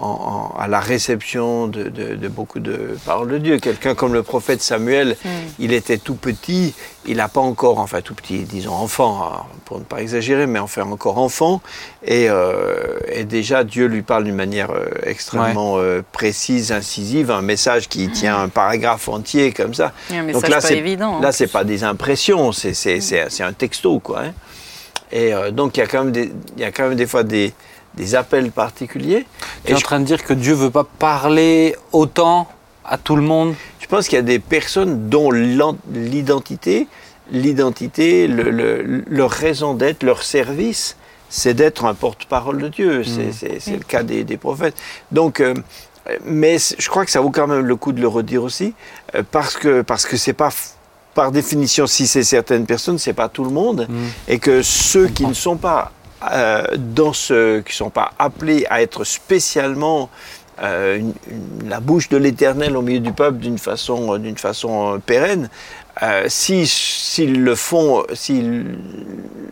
[0.01, 3.59] en- en- à la réception de, de- de beaucoup de paroles de Dieu.
[3.59, 5.29] Quelqu'un comme le prophète Samuel, Mm.
[5.59, 6.75] il était tout petit,
[7.07, 10.59] il n'a pas encore, enfin tout petit, disons enfant, hein, pour ne pas exagérer, mais
[10.59, 11.61] enfin encore enfant,
[12.05, 17.43] et, euh, et déjà Dieu lui parle d'une manière euh, extrêmement euh, précise, incisive, un
[17.43, 19.93] message qui tient un paragraphe entier comme ça.
[20.11, 21.17] Un Donc là, c'est- évident.
[21.19, 21.21] hein.
[21.23, 24.21] Là, c'est pas des impressions, c'est c'est un texto, quoi.
[24.23, 24.33] hein.
[25.15, 27.23] Et donc il y, a quand même des, il y a quand même des fois
[27.23, 27.53] des,
[27.95, 29.27] des appels particuliers.
[29.65, 32.49] Tu es en je, train de dire que Dieu veut pas parler autant
[32.85, 33.55] à tout le monde?
[33.81, 36.89] Je pense qu'il y a des personnes dont l'identité,
[37.31, 40.97] l'identité, le- le- leur raison d'être, leur service,
[41.29, 43.05] c'est d'être un porte-parole de Dieu.
[43.05, 43.59] C'est Mm.
[43.61, 44.75] c'est- le cas des, des prophètes.
[45.11, 45.55] Donc, euh,
[46.25, 48.75] mais je crois que ça vaut quand même le coup de le redire aussi,
[49.15, 50.51] euh, parce que parce que c'est pas
[51.15, 53.95] par définition, si c'est certaines personnes, c'est pas tout le monde, Mm.
[54.29, 55.93] et que ceux qui ne sont pas
[56.33, 60.11] euh, dans ce, qui sont pas appelés à être spécialement
[60.63, 64.95] euh, une- une- la bouche de l'Éternel au milieu du peuple d'une façon, d'une façon
[64.95, 65.49] euh, pérenne,
[66.03, 68.77] euh, si- s'ils le font, s'ils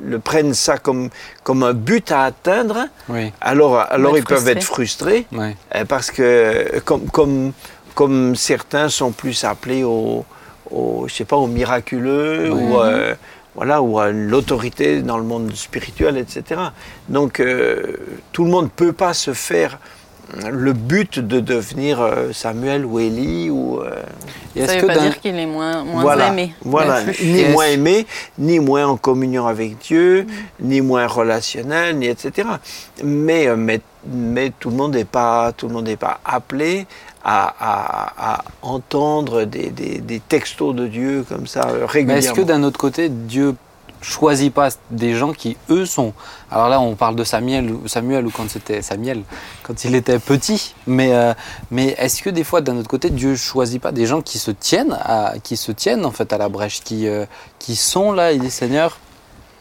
[0.04, 1.08] le prennent ça comme,
[1.42, 3.32] comme un but à atteindre, Oui.
[3.40, 5.26] alors, alors ils peuvent être frustrés.
[5.74, 7.52] euh, parce que euh, comme, comme,
[7.94, 10.24] comme certains sont plus appelés au,
[10.70, 13.14] au, je sais pas, au miraculeux ou, euh,
[13.61, 16.62] voilà, ou à l'autorité dans le monde spirituel, etc.
[17.11, 17.92] Donc euh,
[18.32, 19.78] tout le monde ne peut pas se faire
[20.50, 23.90] le but de devenir euh, Samuel ou Élie ou euh,
[24.66, 26.54] Ça ne veut pas dire qu'il est moins, moins voilà, aimé.
[26.62, 27.52] voilà, ni Yes.
[27.52, 28.06] moins aimé,
[28.38, 30.26] ni moins en communion avec Dieu,
[30.61, 32.48] ni moins relationnel, ni etc.
[33.04, 36.86] Mais, euh, mais, mais tout le monde n'est pas, tout le monde n'est pas appelé
[37.24, 42.18] à, à- à entendre des, des- des textos de Dieu comme ça euh, régulièrement.
[42.18, 43.54] est-ce que d'un autre côté, Dieu
[44.02, 46.14] choisit pas des gens qui, eux, sont...
[46.50, 49.22] Alors là, on parle de Samuel, ou- Samuel ou quand c'était Samuel,
[49.62, 50.74] quand il était petit.
[50.86, 51.34] Mais, euh,
[51.70, 54.50] mais est-ce que des fois, d'un autre côté, Dieu choisit pas des gens qui se
[54.50, 57.26] tiennent, à, qui se tiennent en fait à la brèche, qui, euh,
[57.58, 58.98] qui sont là, il dit Seigneur,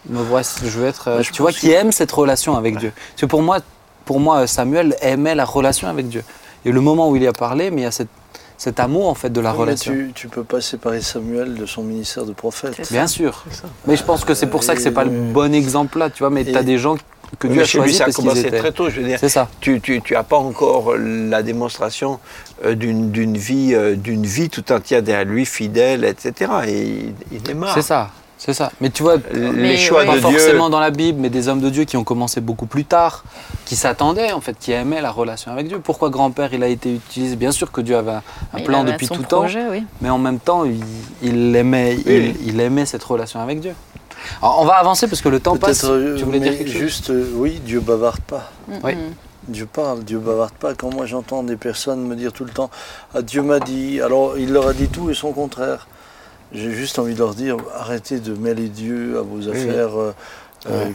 [0.08, 1.10] me voici, je veux être...
[1.10, 2.94] euh, je tu vois, qui aiment cette relation avec Dieu.
[2.96, 3.58] Parce que pour moi,
[4.06, 6.24] pour moi, Samuel aimait la relation avec Dieu.
[6.66, 8.10] Et le moment où il y a parlé, mais il y a cette,
[8.58, 9.94] cet amour en fait de la relation.
[9.94, 12.92] tu, tu peux pas séparer Samuel de son ministère de prophète.
[12.92, 13.46] Bien sûr.
[13.88, 16.20] Mais je pense que c'est pour ça que c'est pas le bon exemple là, tu
[16.20, 16.30] vois.
[16.30, 16.98] Mais tu as des gens
[17.38, 18.58] que Dieu a choisis ça a parce qu'ils commencé étaient.
[18.58, 19.20] très tôt, je veux dire.
[19.20, 19.48] C'est ça.
[19.62, 22.20] Tu tu, tu as pas encore la démonstration
[22.66, 26.52] euh, d'une vie, euh, d'une vie tout entière derrière lui, fidèle, etc.
[26.68, 27.74] Et il, il démarre.
[27.74, 28.10] C'est ça.
[28.40, 28.72] C'est ça.
[28.80, 30.06] Mais tu vois, Les Mais choix ouais.
[30.06, 30.30] pas de Dieu.
[30.30, 33.26] forcément dans la Bible, mais des hommes de Dieu qui ont commencé beaucoup plus tard,
[33.66, 35.80] qui s'attendaient en fait, qui aimaient la relation avec Dieu.
[35.84, 37.36] Pourquoi grand-père il a été utilisé?
[37.36, 38.14] Bien sûr que Dieu avait
[38.54, 39.84] un, plan avait depuis tout temps, projet, oui.
[40.00, 40.80] mais en même temps, il,
[41.22, 42.38] il aimait, Oui, il, oui.
[42.46, 43.74] il aimait cette relation avec Dieu.
[44.42, 45.82] Alors, on va avancer parce que le temps passe.
[45.82, 46.82] Peut-être, euh, Tu voulais dire quelque chose?
[46.82, 48.52] juste, euh, oui, Dieu bavarde pas.
[48.84, 48.94] Oui.
[49.50, 50.76] Dieu parle, Dieu bavarde pas.
[50.76, 52.70] Quand moi j'entends des personnes me dire tout le temps
[53.14, 55.88] ah, Dieu m'a dit, alors il leur a dit tout et son contraire.
[56.54, 60.14] J'ai juste envie de leur dire arrêtez de mêler Dieu à vos affaires euh,
[60.68, 60.94] euh, Ouais.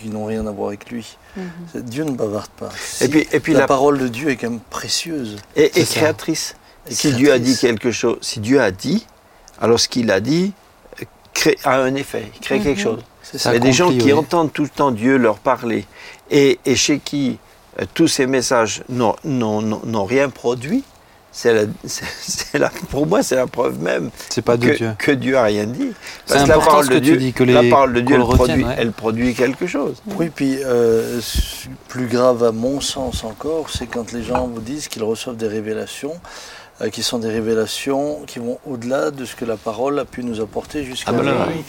[0.00, 1.16] qui n'ont rien à voir avec lui.
[1.36, 1.82] Mhm.
[1.82, 2.68] Dieu ne bavarde pas.
[3.00, 5.36] Et puis, et puis la, la, parole de Dieu est quand même précieuse.
[5.56, 6.54] et, créatrice.
[6.88, 9.06] Et Si Dieu a dit quelque chose, si Dieu a dit,
[9.60, 10.52] alors ce qu'il a dit
[11.00, 12.84] euh, crée, a un effet, il crée quelque Mhm.
[12.84, 13.00] chose.
[13.22, 14.12] C'est Ça Il y a des gens qui oui.
[14.12, 15.86] entendent tout le temps Dieu leur parler
[16.30, 17.38] et, et chez qui
[17.80, 20.84] euh, tous ces messages n'ont- n'ont n'ont- n'ont rien produit.
[21.36, 24.76] C'est la- c'est- c'est la- pour moi, c'est la preuve même C'est pas de que,
[24.76, 24.90] Dieu.
[24.96, 25.90] que Dieu a rien dit.
[26.26, 28.22] C'est Parce que la parole ce de Dieu, dis, que la parole de Dieu, le
[28.22, 28.74] elle, retienne, produit, ouais.
[28.78, 29.96] elle produit quelque chose.
[30.16, 31.20] Oui, puis euh,
[31.88, 35.48] plus grave à mon sens encore, c'est quand les gens vous disent qu'ils reçoivent des
[35.48, 36.14] révélations,
[36.92, 40.40] qui sont des révélations qui vont au-delà de ce que la parole a pu nous
[40.40, 41.64] apporter jusqu'à Ah ben aujourd'hui.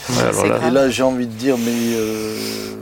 [0.50, 0.68] ouais.
[0.68, 2.36] Et là, j'ai envie de dire, mais euh,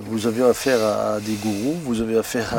[0.06, 2.54] vous avez affaire à, des gourous, vous avez affaire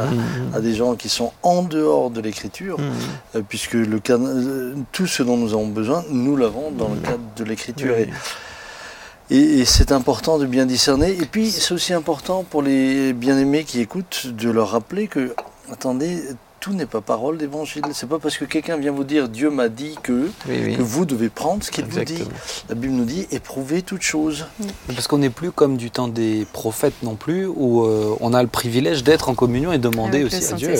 [0.53, 2.86] à, à des gens qui sont en dehors de l'écriture, Mhm.
[3.38, 7.24] euh, puisque le euh, tout ce dont nous avons besoin, nous l'avons dans le cadre
[7.36, 7.95] de l'écriture.
[7.97, 8.05] Oui.
[9.32, 11.09] Et- et c'est important de bien discerner.
[11.20, 15.34] Et puis, c'est aussi important pour les bien-aimés qui écoutent de leur rappeler que,
[15.72, 16.22] attendez,
[16.66, 17.84] tout n'est pas parole d'évangile.
[17.93, 20.76] C'est pas parce que quelqu'un vient vous dire Dieu m'a dit que, Oui, oui.
[20.76, 22.24] que vous devez prendre ce qu'il vous dit.
[22.70, 24.47] La Bible nous dit éprouvez toutes choses.
[24.88, 28.41] Parce qu'on n'est plus comme du temps des prophètes non plus, où euh, on a
[28.41, 30.74] le privilège d'être en communion et demander Avec aussi à Dieu.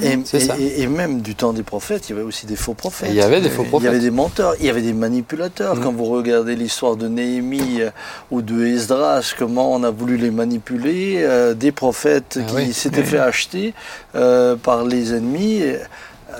[0.00, 0.58] Mais et, ça.
[0.58, 3.10] et- et même du temps des prophètes, il y avait aussi des faux prophètes.
[3.10, 3.90] Il y avait des faux Il y prophètes.
[3.90, 5.76] avait des menteurs, il y avait des manipulateurs.
[5.76, 5.82] Mhm.
[5.82, 7.90] Quand vous regardez l'histoire de Néhémie euh,
[8.30, 12.72] ou de Esdras, comment on a voulu les manipuler, euh, des prophètes Ah qui oui.
[12.72, 13.74] s'étaient fait acheter
[14.14, 15.62] euh, par les ennemis.
[15.62, 15.78] Euh,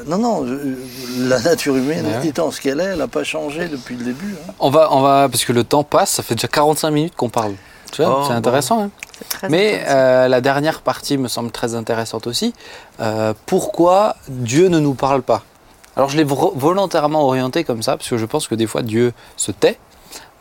[0.07, 0.77] Non, non, euh,
[1.21, 2.29] la nature humaine ouais.
[2.29, 4.35] étant ce qu'elle est, elle n'a pas changé depuis le début.
[4.49, 4.53] hein.
[4.61, 7.31] On va, on va, parce que le temps passe, ça fait déjà 45 minutes qu'on
[7.31, 7.55] parle.
[7.91, 8.83] Tu vois, Oh, c'est intéressant.
[8.83, 8.91] hein.
[9.19, 9.95] C'est très Mais intéressant.
[9.97, 12.53] euh, la dernière partie me semble très intéressante aussi.
[13.01, 15.43] Euh, pourquoi Dieu ne nous parle pas?
[15.97, 18.83] Alors je l'ai vo- volontairement orienté comme ça, parce que je pense que des fois
[18.83, 19.79] Dieu se tait,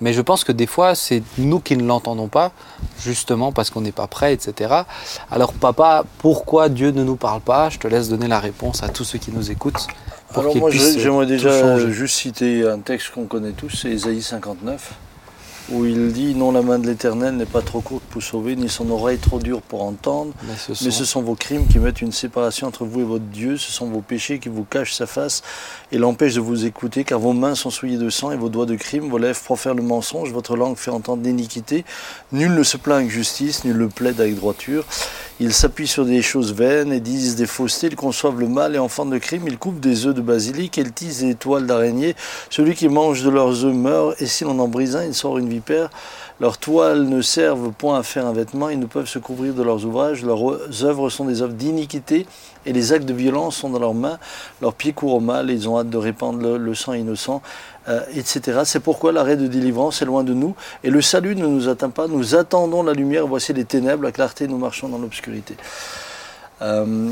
[0.02, 2.52] mais je pense que des fois c'est nous qui ne l'entendons pas,
[3.00, 4.82] justement parce qu'on n'est pas prêt, etc.
[5.32, 7.70] Alors papa, pourquoi Dieu ne nous parle pas?
[7.70, 9.88] Je te laisse donner la réponse à tous ceux qui nous écoutent.
[10.34, 14.93] Pour Alors moi, j'aimerais déjà juste citer un texte qu'on connaît tous, c'est Ésaïe 59.
[15.72, 18.70] Où il dit Non, la main de l'Éternel n'est pas trop courte pour sauver, ni
[18.70, 20.34] son oreille trop dure pour entendre.
[20.47, 23.03] Mais ce sont, Mais ce sont vos crimes qui mettent une séparation entre vous et
[23.03, 23.57] votre Dieu.
[23.57, 25.43] Ce sont vos péchés qui vous cachent sa face
[25.91, 28.65] et l'empêchent de vous écouter, car vos mains sont souillées de sang et vos doigts
[28.65, 31.86] de crime, vos lèvres profèrent le mensonge, votre langue fait entendre l'iniquité.
[32.32, 34.86] Nul ne se plaint avec justice, nul ne plaide avec droiture.
[35.39, 38.80] Ils s'appuient sur des choses vaines et disent des faussetés, ils conçoivent le mal et
[38.80, 42.15] enfantent le crime, ils coupent des œufs de basilic, ils tissent des toiles d'araignée.
[42.49, 45.38] Celui qui mange de leurs œufs meurt, et si l'on en brise un, il sort
[45.38, 45.47] une
[46.39, 49.64] Leurs toiles ne servent point à faire un vêtement, ils ne peuvent se couvrir de
[49.64, 52.26] leurs ouvrages, leurs œuvres sont des œuvres d'iniquité,
[52.66, 54.20] et les actes de violence sont dans leurs mains,
[54.62, 57.41] leurs pieds courent au mal, ils ont hâte de répandre le, le sang innocent,
[57.89, 58.62] euh, etc.
[58.66, 61.89] C'est pourquoi l'arrêt de délivrance est loin de nous, et le salut ne nous atteint
[61.89, 65.55] pas, nous attendons la lumière, voici les ténèbres, la clarté, nous marchons dans l'obscurité.
[66.62, 67.12] Euh,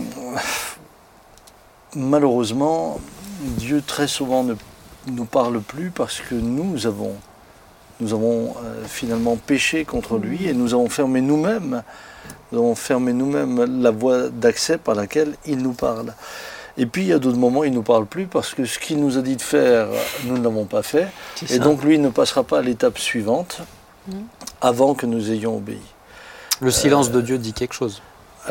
[1.95, 2.99] malheureusement,
[3.39, 4.55] Dieu très souvent ne
[5.07, 7.13] nous parle plus parce que nous avons,
[8.01, 11.83] nous avons euh, finalement péché contre lui et nous avons fermé nous-mêmes,
[12.51, 16.13] nous avons fermé nous-mêmes la voie d'accès par laquelle il nous parle.
[16.77, 18.79] Et puis il y a d'autres moments, il ne nous parle plus parce que ce
[18.79, 19.87] qu'il nous a dit de faire,
[20.25, 21.07] nous ne l'avons pas fait.
[21.43, 21.57] Et ça.
[21.59, 23.59] donc lui ne passera pas à l'étape suivante
[24.61, 25.79] avant que nous ayons obéi.
[26.61, 28.01] le silence de Dieu dit quelque chose.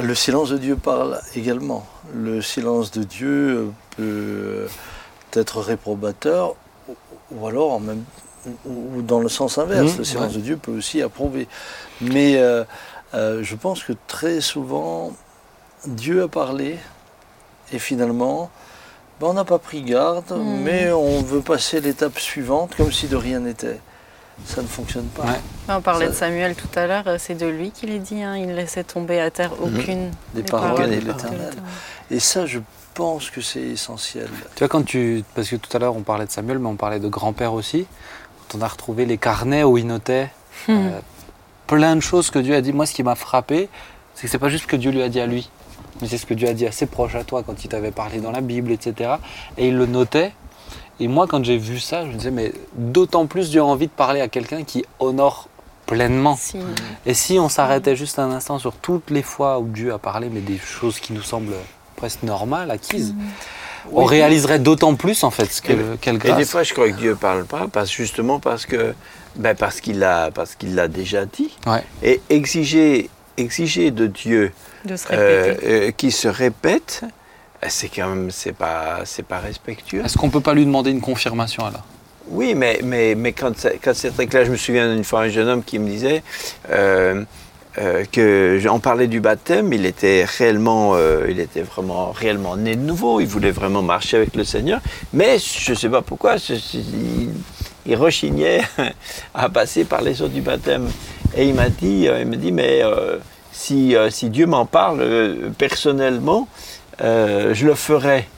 [0.02, 1.86] Le silence de Dieu parle également.
[2.14, 4.66] Le silence de Dieu peut
[5.34, 6.56] être réprobateur
[6.88, 6.94] ou-
[7.30, 8.02] ou alors en même
[8.66, 9.94] ou ou dans le sens inverse.
[9.94, 10.36] Mmh, le silence ouais.
[10.38, 11.48] de Dieu peut aussi approuver.
[12.00, 12.64] Mais euh,
[13.14, 15.12] euh, je pense que très souvent
[15.86, 16.78] Dieu a parlé
[17.72, 18.50] et finalement
[19.20, 20.60] ben, on n'a pas pris garde, Mmh.
[20.62, 23.78] mais on veut passer l'étape suivante comme si de rien n'était.
[24.44, 25.22] Ça ne fonctionne pas.
[25.22, 25.40] Ouais.
[25.68, 28.20] On parlait Ça- de Samuel tout à l'heure, euh, c'est de lui qu'il est dit,
[28.20, 31.52] hein, il laissait tomber à terre aucune Des des paroles paroles de de l'Éternel.
[32.10, 32.58] Et ça, je
[32.94, 34.28] pense que c'est essentiel.
[34.56, 35.22] Tu vois, quand tu.
[35.36, 37.86] Parce que tout à l'heure, on parlait de Samuel, mais on parlait de grand-père aussi.
[38.48, 40.30] Quand on a retrouvé les carnets où il notait
[40.68, 40.72] Hmm.
[40.72, 41.00] euh,
[41.66, 42.72] plein de choses que Dieu a dit.
[42.72, 43.68] Moi, ce qui m'a frappé,
[44.14, 45.50] c'est que c'est pas juste ce que Dieu lui a dit à lui,
[46.00, 47.90] mais c'est ce que Dieu a dit à ses proches, à toi, quand il t'avait
[47.90, 49.14] parlé dans la Bible, etc.
[49.58, 50.32] Et il le notait.
[51.00, 53.88] Et moi, quand j'ai vu ça, je me disais, mais d'autant plus Dieu a envie
[53.88, 55.48] de parler à quelqu'un qui honore
[55.86, 56.36] pleinement.
[56.36, 56.56] Si.
[57.04, 60.30] Et si on s'arrêtait juste un instant sur toutes les fois où Dieu a parlé,
[60.30, 61.56] mais des choses qui nous semblent
[61.96, 63.14] presque normales, acquises,
[63.92, 64.06] on Oui.
[64.08, 66.50] réaliserait d'autant plus en fait ce que, Et- quelle Et des grâce.
[66.50, 68.94] fois, je crois que Dieu parle pas, parce, justement parce que,
[69.36, 71.56] ben, parce qu'il l'a, parce qu'il l'a déjà dit.
[71.66, 71.82] Ouais.
[72.02, 74.52] Et exiger, exiger de Dieu
[74.84, 77.02] De se euh, euh, qui se répète,
[77.68, 80.02] c'est quand même, c'est pas, c'est pas respectueux.
[80.04, 81.84] Est-ce qu'on peut pas lui demander une confirmation alors?
[82.28, 85.20] Oui, mais, mais, mais quand, c'est- quand c'est très clair, je me souviens d'une fois
[85.22, 86.22] un jeune homme qui me disait
[86.70, 87.22] euh,
[87.78, 92.76] euh, que on parlait du baptême, il était réellement, euh, il était vraiment réellement né
[92.76, 94.80] de nouveau, il voulait vraiment marcher avec le Seigneur,
[95.12, 97.30] mais je ne sais pas pourquoi, ce- il,
[97.86, 98.60] il rechignait
[99.34, 100.88] à passer par les eaux du baptême.
[101.36, 103.18] Et il m'a dit, euh, il me dit, mais euh,
[103.52, 105.04] si, si Dieu m'en parle
[105.58, 106.46] personnellement,
[107.00, 108.28] je le ferai.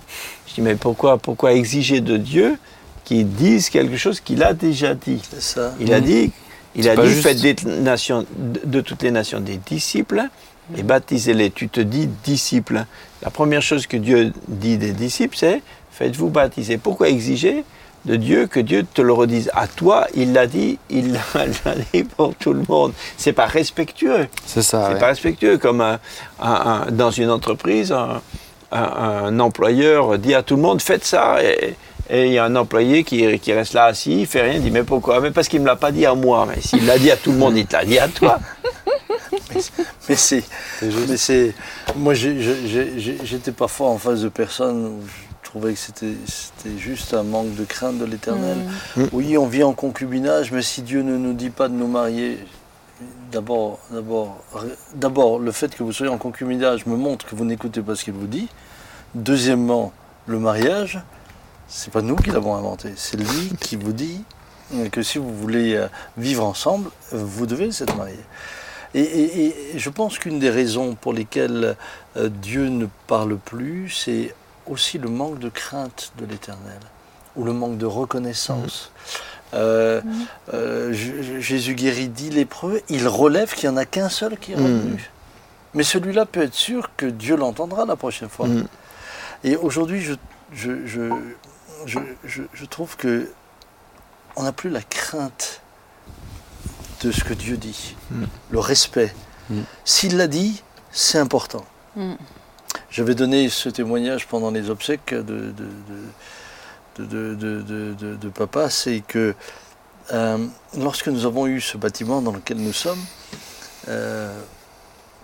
[0.47, 2.57] Je dis, mais pourquoi, pourquoi exiger de Dieu
[3.05, 5.23] qu'il dise quelque chose qu'il a déjà dit?
[5.39, 5.75] Ça.
[5.81, 6.05] Il a Mhm.
[6.07, 6.33] dit,
[6.77, 10.23] il a dit, juste- faites des nations, de, de toutes les nations des disciples
[10.77, 11.51] et baptisez-les.
[11.51, 12.85] Tu te dis disciples.
[13.23, 15.63] La première chose que Dieu dit des disciples, c'est
[15.93, 16.77] faites-vous baptiser.
[16.79, 17.65] Pourquoi exiger
[18.05, 19.51] de Dieu que Dieu te le redise?
[19.55, 22.93] À toi Il l'a dit, il l'a dit pour tout le monde.
[23.17, 24.29] C'est pas respectueux.
[24.45, 24.91] C'est ça.
[24.93, 25.99] C'est pas respectueux comme un-
[26.41, 27.93] un- un- dans une entreprise,
[28.73, 31.77] un, employeur dit à tout le monde faites ça et
[32.09, 34.63] et il y a un employé qui, qui reste là assis, il fait rien, il
[34.63, 35.21] dit mais pourquoi?
[35.21, 36.47] Mais parce qu'il me l'a pas dit à moi.
[36.49, 38.39] Mais s'il l'a dit à tout le monde, il te l'a dit à toi.
[40.09, 40.45] Mais c'est,
[40.83, 41.55] mais c'est,
[41.97, 46.15] moi j'étais parfois en face de personnes où je trouvais que c'était,
[46.79, 48.59] juste un manque de crainte de l'Éternel.
[48.97, 49.05] Mm.
[49.13, 52.39] Oui, on vit en concubinage, mais si Dieu ne nous dit pas de nous marier,
[53.33, 54.43] d'abord, d'abord,
[54.95, 58.05] d'abord, le fait que vous soyez en concubinage me montre que vous n'écoutez pas ce
[58.05, 58.49] qu'il vous dit.
[59.15, 59.93] Deuxièmement,
[60.27, 61.01] le mariage,
[61.69, 64.23] c'est pas nous qui l'avons inventé, c'est lui qui vous dit
[64.93, 65.87] que si vous voulez euh,
[66.17, 68.17] vivre ensemble, vous devez s'être mariés.
[68.95, 71.77] Et, et- et je pense qu'une des raisons pour lesquelles
[72.17, 74.35] euh, Dieu ne parle plus, c'est
[74.67, 76.81] aussi le manque de crainte de l'Éternel,
[77.37, 78.91] ou le manque de reconnaissance.
[79.55, 80.01] Euh,
[80.55, 84.53] euh, J- Jésus guérit dix lépreux, il relève qu'il n'y en a qu'un seul qui
[84.53, 84.65] est Mm.
[84.65, 85.11] retenu.
[85.75, 88.49] Mais celui-là peut être sûr que Dieu l'entendra la prochaine fois.
[89.45, 90.15] Et aujourd'hui, je,
[90.53, 91.01] je, je,
[91.85, 93.31] je, je- je trouve que
[94.37, 95.61] on n'a plus la crainte
[97.03, 98.25] de ce que Dieu dit, Mm.
[98.51, 99.15] le respect.
[99.51, 99.61] Mm.
[99.85, 100.63] S'il l'a dit,
[100.93, 101.65] c'est important.
[101.97, 102.15] Mm.
[102.91, 108.17] J'avais donné ce témoignage pendant les obsèques de, de, de, de, de- de- de- de-
[108.17, 109.35] de papa, c'est que
[110.13, 110.47] euh,
[110.79, 113.03] lorsque nous avons eu ce bâtiment dans lequel nous sommes,
[113.89, 114.39] euh,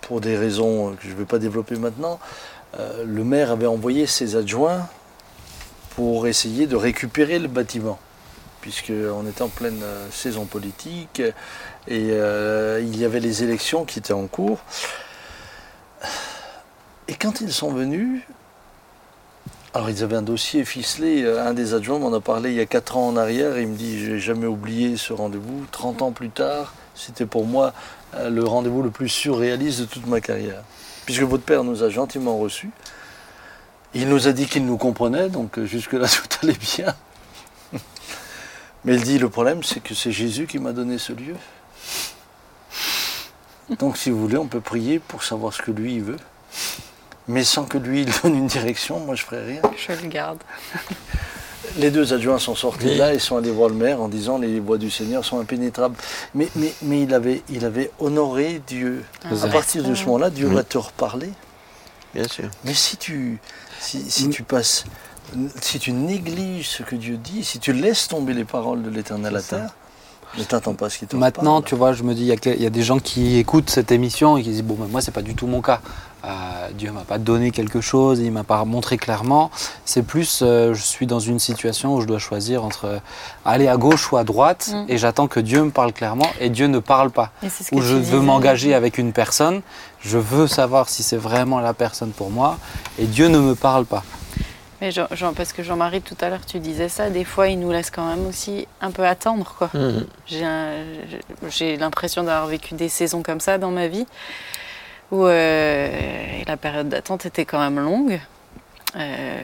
[0.02, 2.18] pour des raisons que je ne vais pas développer maintenant,
[2.78, 4.88] euh, le maire avait envoyé ses adjoints
[5.94, 7.98] pour essayer de récupérer le bâtiment,
[8.60, 11.20] puisqu'on était en pleine euh, saison politique
[11.88, 14.60] et euh, il y avait les élections qui étaient en cours.
[17.08, 18.22] Et quand ils sont venus,
[19.74, 22.60] alors ils avaient un dossier ficelé, euh, un des adjoints m'en a parlé il y
[22.60, 26.12] a 4 ans en arrière, il me dit j'ai jamais oublié ce rendez-vous, 30 ans
[26.12, 27.74] plus tard, c'était pour moi
[28.28, 30.62] le rendez-vous le plus surréaliste de toute ma carrière.
[31.06, 32.70] Puisque votre père nous a gentiment reçus,
[33.94, 36.94] il nous a dit qu'il nous comprenait, donc euh, jusque-là tout allait bien.
[38.84, 41.36] Mais il dit le problème c'est que c'est Jésus qui m'a donné ce lieu.
[43.78, 46.16] Donc si vous voulez, on peut prier pour savoir ce que lui il veut.
[47.28, 49.62] Mais sans que lui il donne une direction, moi je ferai rien.
[49.76, 50.38] Je le garde.
[51.78, 52.96] Les deux adjoints sont sortis Oui.
[52.96, 55.94] là et sont allés voir le maire en disant les voies du Seigneur sont impénétrables.
[56.34, 59.04] Mais, mais, mais il, avait, il avait honoré Dieu.
[59.24, 60.54] Ah, à partir de ce moment-là, Dieu Oui.
[60.56, 61.30] va te reparler.
[62.14, 62.48] Bien sûr.
[62.64, 63.38] Mais si tu,
[63.80, 64.84] si, si tu passes,
[65.60, 69.36] si tu négliges ce que Dieu dit, si tu laisses tomber les paroles de l'Éternel
[69.36, 69.74] à terre,
[70.38, 72.32] ne t'attends pas à ce qu'il te Maintenant, tu vois, je me dis, il y
[72.32, 74.74] a que- il y, a des gens qui écoutent cette émission et qui disent, bon,
[74.74, 75.80] ben, moi, c'est pas du tout mon cas.
[76.24, 76.28] Euh,
[76.74, 79.50] Dieu m'a pas donné quelque chose, il m'a pas montré clairement.
[79.84, 82.98] C'est plus, euh, je suis dans une situation où je dois choisir entre euh,
[83.44, 84.84] aller à gauche ou à droite Mm.
[84.88, 87.32] et j'attends que Dieu me parle clairement et Dieu ne parle pas.
[87.72, 89.62] Ou je veux m'engager avec une personne,
[90.00, 92.56] je veux savoir si c'est vraiment la personne pour moi
[92.98, 94.04] et Dieu ne me parle pas.
[94.80, 97.58] Mais Jean, Jean- parce que Jean-Marie, tout à l'heure, tu disais ça, des fois, il
[97.60, 99.70] nous laisse quand même aussi un peu attendre, quoi.
[99.74, 100.84] Un-
[101.48, 104.06] j'ai l'impression d'avoir vécu des saisons comme ça dans ma vie,
[105.12, 105.88] où euh,
[106.46, 108.20] la période d'attente était quand même longue.
[108.96, 109.40] Euh,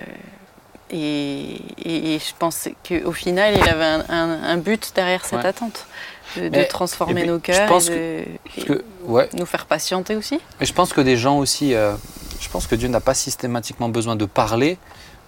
[0.90, 5.40] et, et- et je pense qu'au final, il avait un, un- un but derrière cette
[5.40, 5.46] Ouais.
[5.46, 5.86] attente,
[6.36, 10.40] de, transformer puis, nos je cœurs pense et, de, que, ouais, nous faire patienter aussi.
[10.60, 11.92] Mais je pense que des gens aussi, euh,
[12.40, 14.78] je pense que Dieu n'a pas systématiquement besoin de parler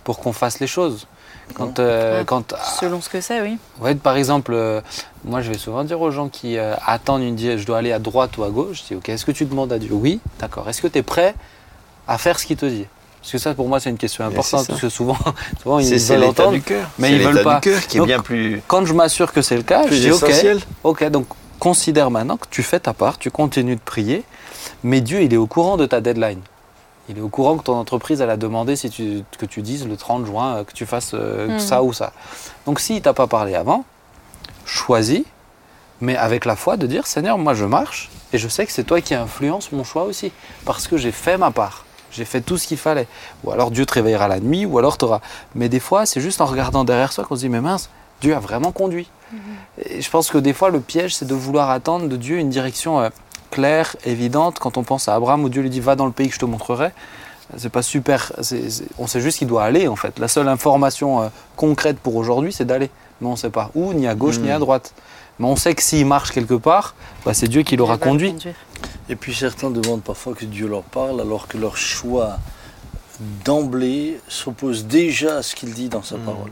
[0.05, 1.07] pour qu'on fasse les choses.
[1.55, 2.25] Quand, euh, Ouais.
[2.25, 3.59] quand Selon ce que c'est, oui.
[3.81, 4.81] ouais, par exemple, euh,
[5.25, 7.93] moi je vais souvent dire aux gens qui euh, attendent une dire je dois aller
[7.93, 10.21] à droite ou à gauche, je dis ok, est-ce que tu demandes à Dieu Oui,
[10.39, 10.69] d'accord.
[10.69, 11.35] Est-ce que tu es prêt
[12.09, 12.87] à faire ce qu'il te dit?
[13.21, 15.17] Parce que ça pour moi c'est une question importante parce que souvent,
[15.63, 16.53] souvent ils veulent entendre.
[16.53, 16.89] du cœur.
[16.99, 17.57] mais ils veulent pas.
[17.57, 19.97] du cœur qui est Donc, bien plus, Quand je m'assure que c'est le cas, plus
[19.97, 20.63] je dis ok.
[20.85, 21.27] Ok, donc
[21.59, 24.25] considère maintenant que tu fais ta part, tu continues de prier,
[24.83, 26.41] mais Dieu, il est au courant de ta deadline.
[27.11, 29.87] Il est au courant que ton entreprise, elle a demandé si tu, que tu dises
[29.87, 31.59] le 30 juin euh, que tu fasses euh, Mhm.
[31.59, 32.13] ça ou ça.
[32.67, 33.85] Donc s'il t'a pas parlé avant,
[34.65, 35.23] choisis,
[36.01, 38.85] mais avec la foi de dire Seigneur, moi je marche et je sais que c'est
[38.85, 40.33] toi qui influence mon choix aussi,
[40.65, 41.85] parce que j'ai fait ma part.
[42.13, 43.07] J'ai fait tout ce qu'il fallait.
[43.45, 45.21] Ou alors Dieu te réveillera la nuit, ou alors tu auras.
[45.55, 47.89] Mais des fois, c'est juste en regardant derrière soi qu'on se dit Mais mince,
[48.21, 49.09] Dieu a vraiment conduit.
[49.85, 52.51] Et je pense que des fois, le piège, c'est de vouloir attendre de Dieu une
[52.51, 53.11] direction euh,
[53.51, 54.59] claire, évidente.
[54.59, 56.39] Quand on pense à Abraham, où Dieu lui dit Va dans le pays que je
[56.41, 56.91] te montrerai,
[57.57, 58.33] c'est pas super.
[58.99, 60.19] on sait juste qu'il doit aller, en fait.
[60.19, 62.91] La seule information euh, concrète pour aujourd'hui, c'est d'aller.
[63.21, 64.95] Mais on ne sait pas où, ni à gauche, ni à droite.
[65.39, 66.95] Mais on sait que s'il marche quelque part,
[67.25, 68.35] bah, c'est Dieu qui l'aura conduit.
[69.09, 72.39] Et puis certains demandent parfois que Dieu leur parle alors que leur choix
[73.45, 76.23] d'emblée s'oppose déjà à ce qu'il dit dans sa Mhm.
[76.25, 76.51] parole.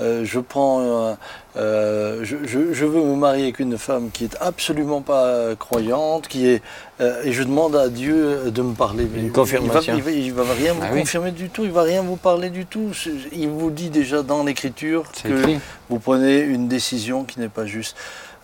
[0.00, 1.14] Euh, je prends, euh,
[1.56, 6.26] euh, je, je- je veux me marier avec une femme qui est absolument pas croyante,
[6.26, 6.62] qui est,
[7.00, 9.06] euh, et je demande à Dieu de me parler.
[9.14, 9.92] Une Il confirmation.
[9.92, 11.00] va, il va- il va rien vous Ah oui.
[11.00, 12.90] confirmer du tout, il va rien vous parler du tout.
[13.32, 15.58] Il vous dit déjà dans l'Écriture que écrit.
[15.90, 17.94] vous prenez une décision qui n'est pas juste.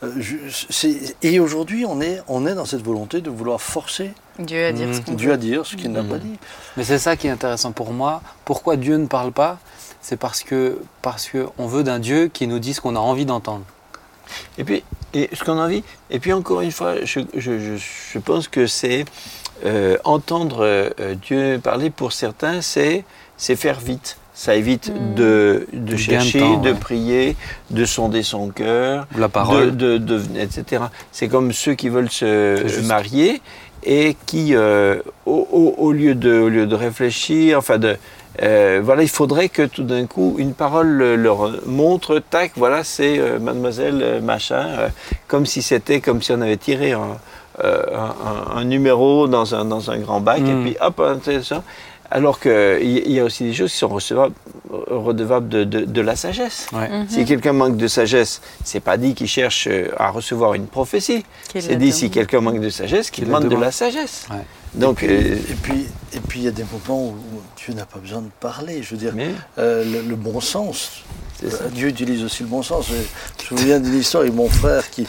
[0.03, 0.37] Euh, je-
[1.23, 4.89] et aujourd'hui, on est, on est dans cette volonté de vouloir forcer Dieu à dire
[5.65, 6.09] ce ce qu'il n'a Mhm.
[6.11, 6.37] pas dit.
[6.77, 8.21] Mais c'est ça qui est intéressant pour moi.
[8.45, 9.59] Pourquoi Dieu ne parle pas?
[10.09, 13.01] C'est parce que parce que on veut d'un Dieu qui nous dise ce qu'on a
[13.01, 13.65] envie d'entendre.
[14.57, 14.85] Et puis,
[15.15, 17.77] et ce qu'on a envie, et puis encore une fois, je, je- je-
[18.13, 19.05] je pense que c'est
[19.65, 20.91] euh, entendre euh,
[21.27, 23.05] Dieu parler pour certains, c'est
[23.37, 24.17] c'est faire vite.
[24.33, 25.15] Ça évite Mm.
[25.15, 26.79] de, de chercher, temps, de ouais.
[26.79, 27.37] prier,
[27.71, 29.77] de sonder son cœur, La parole.
[29.77, 30.85] de, de, de- etc.
[31.11, 33.43] C'est comme ceux qui veulent se marier
[33.83, 37.97] et qui, euh, au, au- au lieu de, au lieu de réfléchir, enfin de,
[38.43, 42.85] euh, voilà, il faudrait que tout d'un coup une parole le- leur montre, tac, voilà,
[42.85, 44.89] c'est euh, Mademoiselle euh, machin, euh,
[45.29, 47.19] comme si c'était, comme si on avait tiré un,
[47.65, 51.63] euh, un- un- un numéro dans un, dans un grand bac et puis hop, intéressant.
[52.09, 54.35] Alors qu'il y, y a aussi des choses qui sont recevables,
[54.71, 56.69] redevables de, de- de la sagesse.
[56.73, 56.89] Ouais.
[56.89, 57.07] Mhm.
[57.09, 61.25] Si quelqu'un manque de sagesse, c'est pas dit qu'il cherche à recevoir une prophétie.
[61.53, 64.27] C'est dit si quelqu'un manque de sagesse, qu'il demande de la sagesse.
[64.31, 64.37] Ouais.
[64.75, 67.15] Donc, et, euh, puis, et puis et puis il y a des moments où
[67.67, 68.81] Dieu n'a pas besoin de parler.
[68.83, 71.03] Je veux dire, mais- euh, le, le bon sens
[71.75, 72.87] Dieu utilise aussi le bon sens.
[72.89, 72.95] Je,
[73.47, 75.07] je me souviens d'une histoire avec mon frère qui.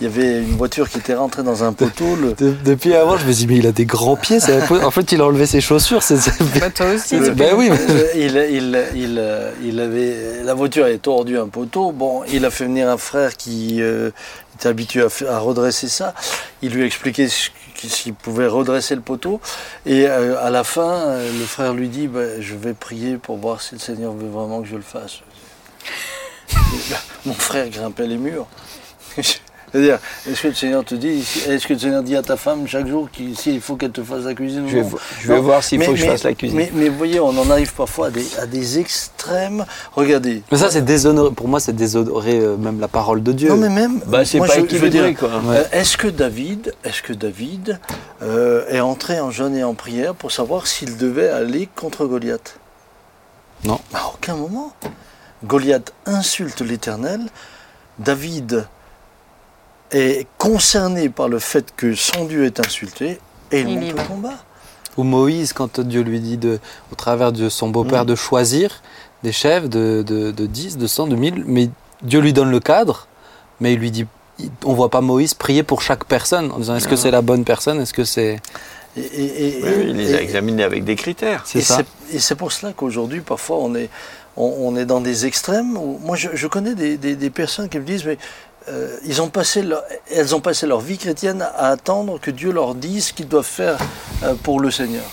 [0.00, 2.16] Il y avait une voiture qui était rentrée dans un poteau.
[2.16, 4.40] le- De- depuis avant, je me dis, mais il a des grands pieds.
[4.40, 6.02] c'est un peu- En fait, il a enlevé ses chaussures.
[6.02, 6.16] c'est-
[6.58, 7.78] Bah, toi aussi, Le- Ben oui, mais-
[8.14, 11.92] il, il, il, euh, il avait, la voiture avait tordu un poteau.
[11.92, 14.10] Bon, il a fait venir un frère qui euh,
[14.56, 16.12] était habitué à, redresser ça.
[16.62, 17.48] Il lui a expliqué ce
[17.88, 19.40] s'il pouvait redresser le poteau.
[19.86, 23.36] Et euh, à la fin, euh, le frère lui dit Ben, Je vais prier pour
[23.36, 25.20] voir si le Seigneur veut vraiment que je le fasse.
[27.26, 28.46] Mon frère grimpait les murs.
[29.72, 29.98] C'est-à-dire,
[30.28, 32.86] est-ce que le Seigneur te dit, est-ce que le Seigneur dit à ta femme chaque
[32.86, 34.90] jour qu'il s'il faut qu'elle te fasse la cuisine ou Je vais, non
[35.20, 36.56] je vais Non, voir s'il mais- faut que je fasse la cuisine.
[36.58, 39.64] Mais, mais vous voyez, on en arrive parfois à des, à des extrêmes.
[39.92, 40.42] Regardez.
[40.50, 41.30] Mais ça, c'est déshonorer.
[41.32, 43.48] Pour moi, c'est déshonorer euh, même la parole de Dieu.
[43.50, 44.00] Non, mais même.
[44.06, 45.28] bah, c'est moi, pas je- je veux équilibré, dire, quoi.
[45.44, 45.56] Ouais.
[45.58, 47.78] euh, Est-ce que David, est-ce que David
[48.22, 52.58] euh, est entré en jeûne et en prière pour savoir s'il devait aller contre Goliath?
[53.64, 53.78] Non.
[53.94, 54.72] À aucun moment.
[55.44, 57.20] Goliath insulte l'Éternel.
[57.98, 58.66] David
[59.92, 63.18] est concerné par le fait que son Dieu est insulté
[63.52, 64.34] et il, Il monte au combat.
[64.96, 66.58] Ou Moïse, quand Dieu lui dit, de,
[66.92, 68.08] au travers de son beau-père, Mm.
[68.08, 68.82] de choisir
[69.22, 71.70] des chefs de, de, de 10, de 100, de 1000, mais
[72.02, 73.06] Dieu lui donne le cadre,
[73.60, 74.06] mais il lui dit,
[74.64, 77.44] on voit pas Moïse prier pour chaque personne, en disant, est-ce que c'est la bonne
[77.44, 78.40] personne, est-ce que c'est...
[78.96, 81.42] Et, et- et- Oui, il les a et- examinés avec des critères.
[81.46, 81.76] C'est et ça.
[82.08, 83.88] c'est- Et c'est pour cela qu'aujourd'hui, parfois, on est,
[84.36, 85.76] on, on est dans des extrêmes.
[85.76, 88.18] où- moi, je, je connais des, des- des personnes qui me disent, mais
[88.68, 92.52] euh, ils ont passé leur- elles ont passé leur vie chrétienne à attendre que Dieu
[92.52, 93.78] leur dise ce qu'ils doivent faire
[94.22, 95.04] euh, pour le Seigneur.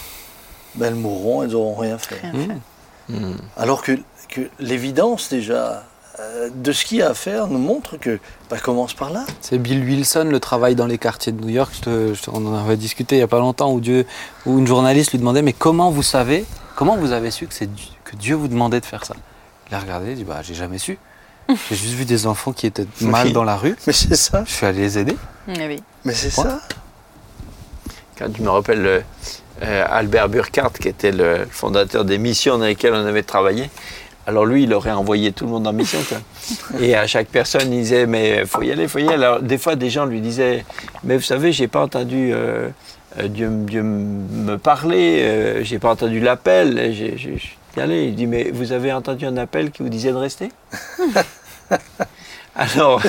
[0.75, 2.19] Ben, elles mourront, elles n'auront rien fait.
[2.21, 3.13] Rien fait.
[3.13, 3.25] Mm.
[3.29, 3.37] Hmm.
[3.55, 3.93] Alors que,
[4.29, 5.83] que l'évidence, déjà,
[6.19, 8.19] euh, de ce qu'il y a à faire nous montre que
[8.49, 9.25] ben, commence par là.
[9.41, 11.71] C'est Bill Wilson, le travail dans les quartiers de New York.
[11.77, 14.05] je te- je te- on en avait discuté il n'y a pas longtemps où, Dieu,
[14.45, 16.45] où une journaliste lui demandait Mais comment vous savez,
[16.75, 19.15] comment vous avez su que, c'est Dieu- que Dieu vous demandait de faire ça?
[19.69, 20.99] Il a regardé, il dit Bah, j'ai jamais su.
[21.49, 23.33] J'ai juste vu des enfants qui étaient mal Oui.
[23.33, 23.75] dans la rue.
[23.87, 24.43] Mais c'est ça.
[24.45, 25.15] Je suis allé les aider.
[25.49, 25.81] Ah oui.
[26.05, 26.59] Mais c'est ça.
[28.17, 28.99] Quand je me rappelle euh,
[29.63, 33.69] euh, Albert Burkhardt, qui était le fondateur des missions dans lesquelles on avait travaillé,
[34.25, 35.99] alors lui, il aurait envoyé tout le monde en mission.
[36.09, 36.17] quoi.
[36.81, 39.13] Et à chaque personne, il disait, mais faut y aller, faut y aller.
[39.13, 40.65] Alors des fois, des gens lui disaient,
[41.03, 42.69] mais vous savez, j'ai pas entendu euh,
[43.23, 46.77] Dieu, Dieu me parler, euh, j'ai pas entendu l'appel.
[46.77, 50.15] et j'ai- j'ai- Il dit, mais vous avez entendu un appel qui vous disait de
[50.17, 50.49] rester?
[52.55, 53.01] Alors,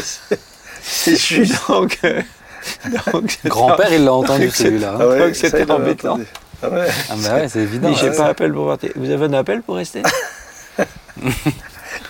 [0.83, 1.55] C'est juste.
[1.69, 2.21] donc, euh,
[3.13, 4.93] donc Grand-père, il l'a entendu celui-là.
[4.95, 4.99] hein.
[5.01, 6.19] Ah ouais, Donc, c'était embêtant.
[6.63, 6.89] Ah ouais.
[7.09, 7.95] Ah bah ouais, c'est évident.
[7.95, 8.17] J'ai ouais.
[8.17, 8.93] pas appel pour rester.
[8.97, 10.03] Vous avez un appel pour rester?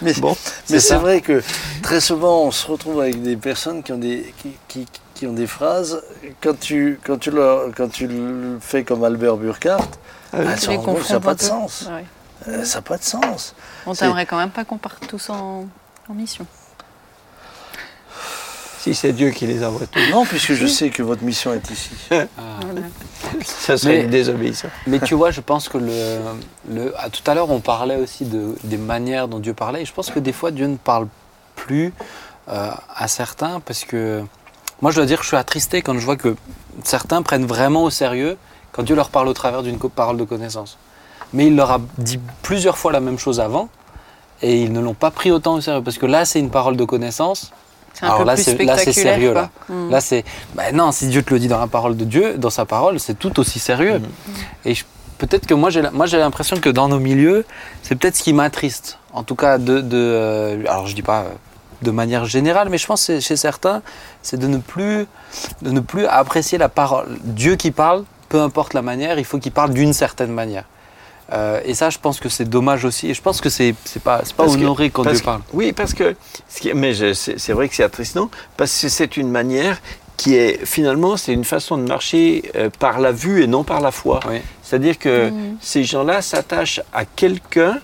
[0.03, 0.37] Mais, Bon,
[0.71, 1.43] mais c'est vrai que
[1.83, 5.33] très souvent, on se retrouve avec des personnes qui ont des, qui, qui- qui ont
[5.33, 6.01] des phrases.
[6.41, 9.89] Quand tu, quand, tu leur, quand tu le fais comme Albert Burkhardt,
[10.33, 10.47] Ah oui.
[10.53, 10.71] elles ça
[11.15, 11.45] n'a pas de peu.
[11.45, 11.89] sens.
[11.91, 12.05] Ouais.
[12.47, 13.55] Euh, Ça n'a pas de sens.
[13.87, 15.67] On t'aimerait quand même pas qu'on parte tous en,
[16.09, 16.47] en mission.
[18.79, 21.69] si c'est Dieu qui les envoie tous, Non, puisque je sais que votre mission est
[21.71, 21.91] ici.
[22.13, 22.25] Ah.
[22.61, 22.87] Voilà.
[23.45, 24.71] ça serait Mais- une désobéissance.
[24.87, 26.19] Mais tu vois, je pense que le,
[26.71, 29.83] le à- tout à l'heure, on parlait aussi de, des manières dont Dieu parlait.
[29.83, 31.09] Et je pense que des fois, Dieu ne parle
[31.57, 31.93] plus
[32.49, 34.23] euh, à certains parce que
[34.81, 36.37] moi, je dois dire que je suis attristé quand je vois que
[36.85, 38.37] certains prennent vraiment au sérieux
[38.71, 40.79] quand Dieu leur parle au travers d'une parole de connaissance.
[41.33, 43.69] Mais il leur a dit plusieurs fois la même chose avant
[44.43, 46.77] et ils ne l'ont pas pris autant au sérieux parce que là, c'est une parole
[46.77, 47.51] de connaissance.
[47.95, 49.43] C'est un Alors peu là, plus c'est- là, c'est sérieux, quoi.
[49.43, 49.51] là.
[49.75, 49.91] Mm.
[49.91, 50.25] Là, c'est.
[50.55, 53.01] Ben non, si Dieu te le dit dans la parole de Dieu, dans sa parole,
[53.01, 53.99] c'est tout aussi sérieux.
[53.99, 54.07] Mhm.
[54.67, 54.85] Et je-
[55.19, 57.45] peut-être que moi, j'ai moi, j'ai l'impression que dans nos milieux,
[57.83, 58.99] c'est peut-être ce qui m'attriste.
[59.13, 59.81] En tout cas, de.
[59.81, 61.29] de euh, alors, je dis pas euh,
[61.83, 63.83] de manière générale, mais je pense que chez certains,
[64.23, 65.07] c'est de ne plus,
[65.63, 67.09] de ne plus apprécier la parole.
[67.25, 70.65] Dieu qui parle, peu importe la manière, il faut qu'il parle d'une certaine manière.
[71.33, 73.09] Euh, et ça, je pense que c'est dommage aussi.
[73.11, 75.43] Et je pense que c'est pas, pas Parce que- honoré quand Dieu que- parle.
[75.53, 76.15] Oui, parce que,
[76.75, 79.79] mais c'est vrai que c'est attristant, parce que c'est une manière
[80.17, 83.81] qui est, finalement, c'est une façon de marcher euh, par la vue et non par
[83.81, 84.19] la foi.
[84.29, 84.39] Oui.
[84.63, 85.57] C'est-à-dire que Mhm.
[85.61, 87.79] ces gens-là s'attachent à quelqu'un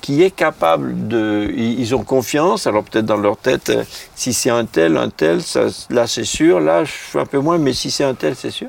[0.00, 1.50] qui est capable de...
[1.56, 3.84] Ils ont confiance, alors peut-être dans leur tête, euh,
[4.14, 7.38] si c'est un tel, un tel, ça, là c'est sûr, là je suis un peu
[7.38, 8.68] moins, mais si c'est un tel, c'est sûr.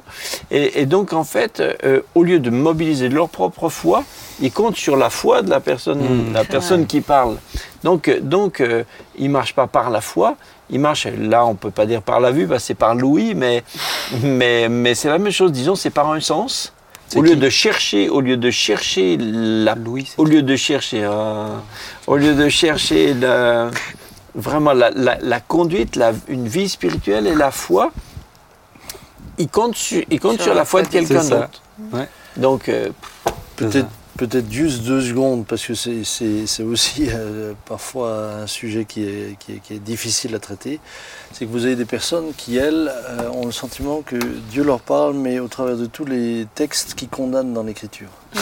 [0.51, 4.03] Et, et donc en fait, euh, au lieu de mobiliser leur propre foi,
[4.41, 6.33] ils comptent sur la foi de la personne, Mhm.
[6.33, 7.35] la personne qui parle.
[7.83, 8.83] Donc, euh, donc euh,
[9.17, 10.35] ils ne marchent pas par la foi,
[10.69, 13.33] ils marchent, là on ne peut pas dire par la vue, que c'est par l'ouïe,
[13.35, 13.63] mais,
[14.23, 16.73] mais, mais c'est la même chose, disons, c'est par un sens.
[17.15, 21.47] Au lieu de chercher, au lieu de chercher la Louis, au lieu de chercher, euh,
[22.07, 23.71] au lieu de chercher la-
[24.35, 27.91] vraiment la, la- la conduite, la- une vie spirituelle et la foi,
[29.37, 31.61] il compte sur, il compte sur, la foi de quelqu'un d'autre.
[31.93, 32.07] Ouais.
[32.37, 32.89] Donc, euh,
[33.55, 33.87] Peut-être
[34.19, 39.53] peut-être juste deux secondes, parce que c'est- aussi euh, parfois un sujet qui est, qui
[39.53, 40.81] est- qui est difficile à traiter.
[41.31, 44.17] C'est que vous avez des personnes qui, elles, euh, ont le sentiment que
[44.51, 48.09] Dieu leur parle, mais au travers de tous les textes qui condamnent dans l'Écriture.
[48.35, 48.39] Mmh,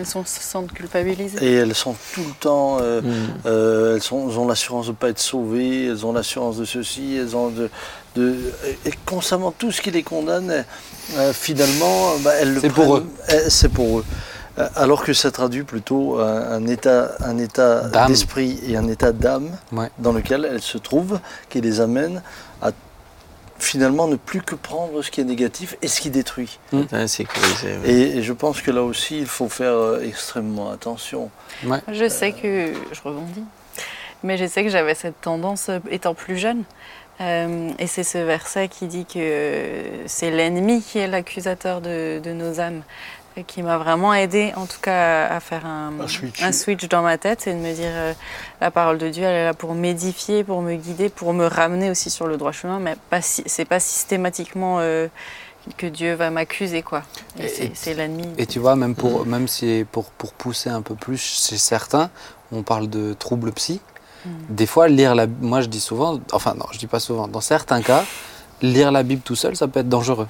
[0.00, 1.38] ils sont- se sentent culpabilisés.
[1.42, 3.06] Et elles sont tout le temps, euh, Mm.
[3.46, 6.64] euh, elles, sont- elles ont l'assurance de ne pas être sauvées, elles ont l'assurance de
[6.64, 7.70] ceci, elles ont de,
[8.16, 8.36] de-
[8.84, 10.64] et constamment tout ce qui les condamne,
[11.16, 14.04] euh, finalement, bah, elles le C'est pour prennent- euh, C'est pour eux.
[14.58, 19.50] Euh, Alors que ça traduit plutôt un, état, un état d'esprit et un état d'âme
[19.72, 19.90] Ouais.
[19.98, 22.22] dans lequel elles se trouvent, qui les amène
[22.60, 22.70] à
[23.58, 26.58] finalement ne plus que prendre ce qui est négatif et ce qui détruit.
[26.72, 26.86] Ouais.
[27.84, 31.30] Et, et je pense que là aussi, il faut faire euh, extrêmement attention.
[31.92, 32.72] Je sais que.
[32.92, 33.44] Je rebondis.
[34.22, 36.62] Mais je sais que j'avais cette tendance euh, étant plus jeune.
[37.20, 39.74] Euh, et c'est ce verset qui dit que
[40.06, 42.80] c'est l'ennemi qui est l'accusateur de, de nos âmes,
[43.36, 46.42] et qui m'a vraiment aidé, en tout cas, à faire un, Un switch.
[46.42, 48.12] un switch dans ma tête et de me dire euh,
[48.60, 51.90] la parole de Dieu, elle est là pour m'édifier, pour me guider, pour me ramener
[51.90, 55.06] aussi sur le droit chemin, mais pas si- c'est pas systématiquement euh,
[55.76, 57.02] que Dieu va m'accuser, quoi.
[57.38, 58.28] Et Et- c'est- c'est l'ennemi.
[58.38, 62.10] Et tu vois, même, pour, même si pour, pour pousser un peu plus chez certains,
[62.52, 63.80] on parle de troubles psy.
[64.26, 64.30] Mm.
[64.50, 67.40] Des fois, lire la moi je dis souvent, enfin non, je dis pas souvent, dans
[67.40, 68.04] certains cas,
[68.60, 70.28] lire la Bible tout seul, ça peut être dangereux.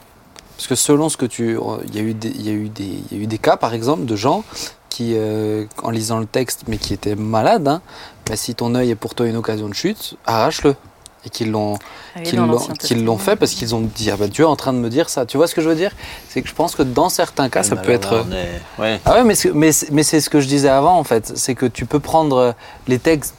[0.60, 1.56] Parce que selon ce que tu.
[1.88, 3.38] Il y, a eu des- il y, a eu des- il y a eu des
[3.38, 4.44] cas, par exemple, de gens
[4.90, 7.80] qui, euh, en lisant le texte, mais qui étaient malades, hein,
[8.28, 10.76] bah, si ton œil est pour toi une occasion de chute, arrache-le.
[11.24, 11.78] Et qu'ils l'ont
[12.14, 13.16] Ah Testament.
[13.18, 15.24] fait parce qu'ils ont dit ah bah Dieu est en train de me dire ça.
[15.24, 15.92] Tu vois ce que je veux dire?
[16.28, 18.24] C'est que je pense que dans certains cas, ça peut être.
[18.30, 19.00] est- ouais.
[19.06, 21.32] Ah ouais, mais, c'est- mais, c'est- mais c'est ce que je disais avant en fait.
[21.36, 22.52] C'est que tu peux prendre euh,
[22.86, 23.34] les textes.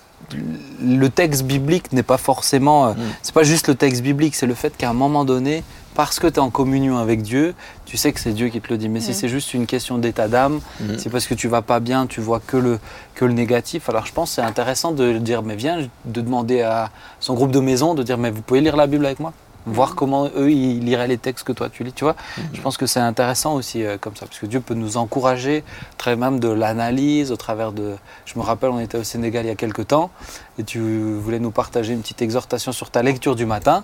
[0.81, 2.87] Le texte biblique n'est pas forcément.
[2.87, 2.97] euh, Mm.
[3.21, 5.63] C'est pas juste le texte biblique, c'est le fait qu'à un moment donné,
[5.95, 7.53] parce que tu es en communion avec Dieu,
[7.85, 8.89] tu sais que c'est Dieu qui te le dit.
[8.89, 9.13] Mais si Mm.
[9.13, 10.97] c'est juste une question d'état d'âme, Mm.
[10.97, 12.79] c'est parce que tu vas pas bien, tu vois que le,
[13.15, 13.89] que le négatif.
[13.89, 16.89] Alors je pense que c'est intéressant de dire, mais viens, de demander à
[17.19, 19.33] son groupe de maison, de dire, mais vous pouvez lire la Bible avec moi
[19.67, 22.15] Voir comment eux, ils liraient les textes que toi tu lis, tu vois.
[22.51, 25.63] Je pense que c'est intéressant aussi euh, comme ça, parce que Dieu peut nous encourager,
[25.99, 27.93] travers même de l'analyse, au travers de...
[28.25, 30.09] Je me rappelle, on était au Sénégal il y a quelques temps,
[30.57, 30.79] et tu
[31.13, 33.83] voulais nous partager une petite exhortation sur ta lecture du matin,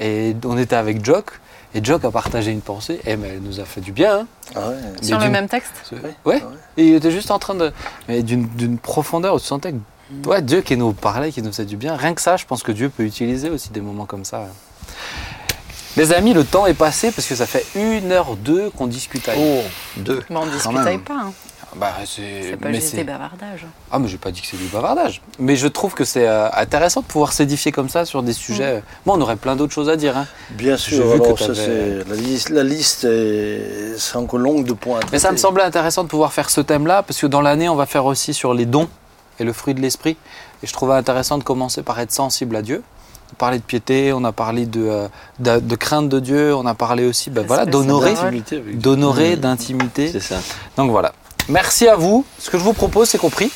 [0.00, 1.38] et on était avec Jock,
[1.74, 4.26] et Jock a partagé une pensée, et mais elle nous a fait du bien, hein.
[4.54, 4.76] Ah ouais.
[5.00, 6.14] Sur le même texte Ouais.
[6.26, 6.42] Ah ouais.
[6.76, 7.72] Et il était juste en train de.
[8.08, 10.28] Mais d'une profondeur où tu sentais que.
[10.28, 11.96] Ouais, Dieu qui nous parlait, qui nous faisait du bien.
[11.96, 14.46] Rien que ça, je pense que Dieu peut utiliser aussi des moments comme ça.
[15.96, 19.28] Les amis, le temps est passé parce que ça fait une heure deux qu'on discute
[19.28, 19.40] avec.
[19.42, 19.62] Oh,
[19.98, 20.22] deux.
[20.30, 20.54] Mais on même.
[20.54, 21.20] discutaille pas.
[21.26, 21.32] Hein.
[21.76, 22.42] Bah, c'est.
[22.50, 23.66] C'est pas mais juste c'est- des bavardages.
[23.90, 25.22] Ah, mais j'ai pas dit que c'est du bavardage.
[25.38, 28.64] Mais je trouve que c'est euh, intéressant de pouvoir s'édifier comme ça sur des sujets.
[28.76, 30.16] euh, Moi, on aurait plein d'autres choses à dire.
[30.16, 30.26] hein.
[30.50, 31.46] Bien J'ai sûr, vu que alors ça,
[32.08, 34.98] la liste, la liste est, encore longue de points.
[34.98, 37.68] à Mais ça me semblait intéressant de pouvoir faire ce thème-là, parce que dans l'année,
[37.70, 38.88] on va faire aussi sur les dons
[39.40, 40.16] et le fruit de l'esprit.
[40.62, 42.82] Et je trouvais intéressant de commencer par être sensible à Dieu.
[43.30, 45.08] On a parlé de piété, on a parlé de, euh,
[45.38, 49.36] de, de crainte de Dieu, on a parlé aussi ben, voilà, d'honorer, Mhm.
[49.40, 50.12] d'intimité.
[50.12, 50.36] C'est ça.
[50.76, 51.12] Donc voilà.
[51.48, 52.24] Merci à vous.
[52.38, 53.50] Ce que je vous propose, c'est qu'on prie.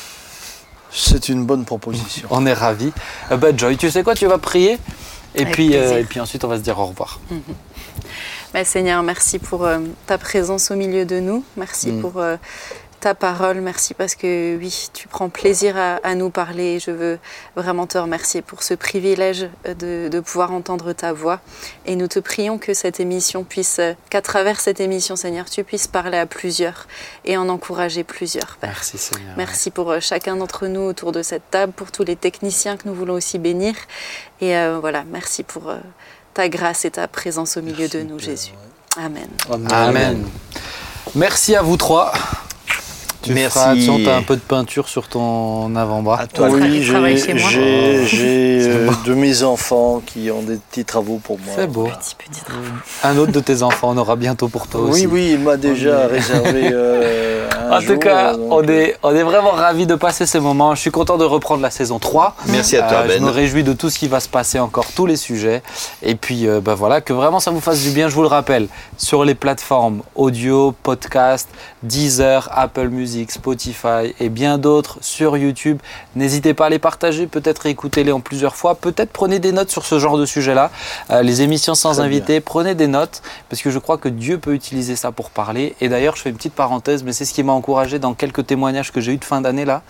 [0.91, 2.27] C'est une bonne proposition.
[2.31, 2.91] On est ravis.
[3.31, 4.77] Euh, ben, Joy, tu sais quoi, tu vas prier
[5.35, 7.19] et Avec puis, euh, et puis ensuite, on va se dire au revoir.
[8.53, 11.43] Mais Seigneur, merci pour euh, ta présence au milieu de nous.
[11.57, 12.01] Merci Mm.
[12.01, 12.37] pour euh,
[12.99, 13.61] ta parole.
[13.61, 16.79] Merci parce que oui, tu prends plaisir à, à nous parler.
[16.79, 17.19] Je veux
[17.55, 21.39] vraiment te remercier pour ce privilège de, de pouvoir entendre ta voix.
[21.85, 23.79] Et nous te prions que cette émission puisse,
[24.09, 26.87] qu'à travers cette émission, Seigneur, tu puisses parler à plusieurs
[27.25, 28.69] et en encourager plusieurs, Père.
[28.69, 29.33] Merci Seigneur.
[29.37, 32.87] Merci pour euh, chacun d'entre nous autour de cette table, pour tous les techniciens que
[32.87, 33.75] nous voulons aussi bénir.
[34.41, 35.77] Et euh, voilà, merci pour euh,
[36.33, 38.51] ta grâce et ta présence au milieu Merci, de nous, Jésus.
[38.97, 39.29] Amen.
[39.49, 39.71] Amen.
[39.71, 40.27] Amen.
[41.15, 42.11] Merci à vous trois.
[43.27, 43.57] Tu Merci.
[43.59, 46.21] feras attention, t'as un peu de peinture sur ton avant-bras.
[46.21, 46.49] À toi.
[46.49, 47.49] Oui, j'ai chez moi.
[47.49, 48.67] j'ai- Oh.
[48.69, 51.53] euh, de mes enfants qui ont des petits travaux pour moi.
[51.55, 51.85] C'est beau.
[51.85, 52.63] Petit, petit travail.
[53.03, 55.05] Un autre de tes enfants, on aura bientôt pour toi aussi.
[55.07, 56.69] Oui, oui, il m'a déjà On est- réservé.
[56.71, 60.39] euh, un En tout cas, donc, on est, on est vraiment ravis de passer ces
[60.39, 60.73] moments.
[60.75, 62.35] Je suis content de reprendre la saison 3.
[62.47, 63.23] Merci à toi, Euh, Je Ben.
[63.23, 65.61] me réjouis de tout ce qui va se passer encore, tous les sujets.
[66.01, 68.07] Et puis, euh, bah voilà, que vraiment ça vous fasse du bien.
[68.09, 68.67] Je vous le rappelle,
[68.97, 71.47] sur les plateformes audio, podcast,
[71.83, 75.79] Deezer, Apple Music, Spotify et bien d'autres sur YouTube.
[76.15, 78.75] N'hésitez pas à les partager, peut-être écoutez-les en plusieurs fois.
[78.75, 80.71] Peut-être prenez des notes sur ce genre de sujet-là.
[81.09, 84.37] Euh, les émissions sans Très invité, prenez des notes parce que je crois que Dieu
[84.37, 85.75] peut utiliser ça pour parler.
[85.81, 88.45] Et d'ailleurs, je fais une petite parenthèse, mais c'est ce qui m'a encouragé dans quelques
[88.45, 89.81] témoignages que j'ai eu de fin d'année là.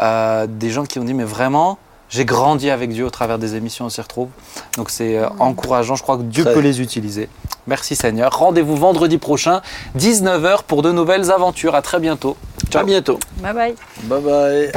[0.00, 1.78] Euh, des gens qui ont dit, mais vraiment,
[2.10, 4.28] j'ai grandi avec Dieu au travers des émissions, on s'y retrouve.
[4.76, 6.54] Donc c'est euh, encourageant, je crois que Dieu Très.
[6.54, 7.28] peut les utiliser.
[7.66, 8.36] Merci Seigneur.
[8.36, 9.62] Rendez-vous vendredi prochain,
[9.98, 11.74] 19h pour de nouvelles aventures.
[11.74, 12.36] À très bientôt.
[12.70, 12.82] Ciao.
[12.82, 13.18] À bientôt.
[13.40, 13.74] Bye bye.
[14.04, 14.72] Bye bye.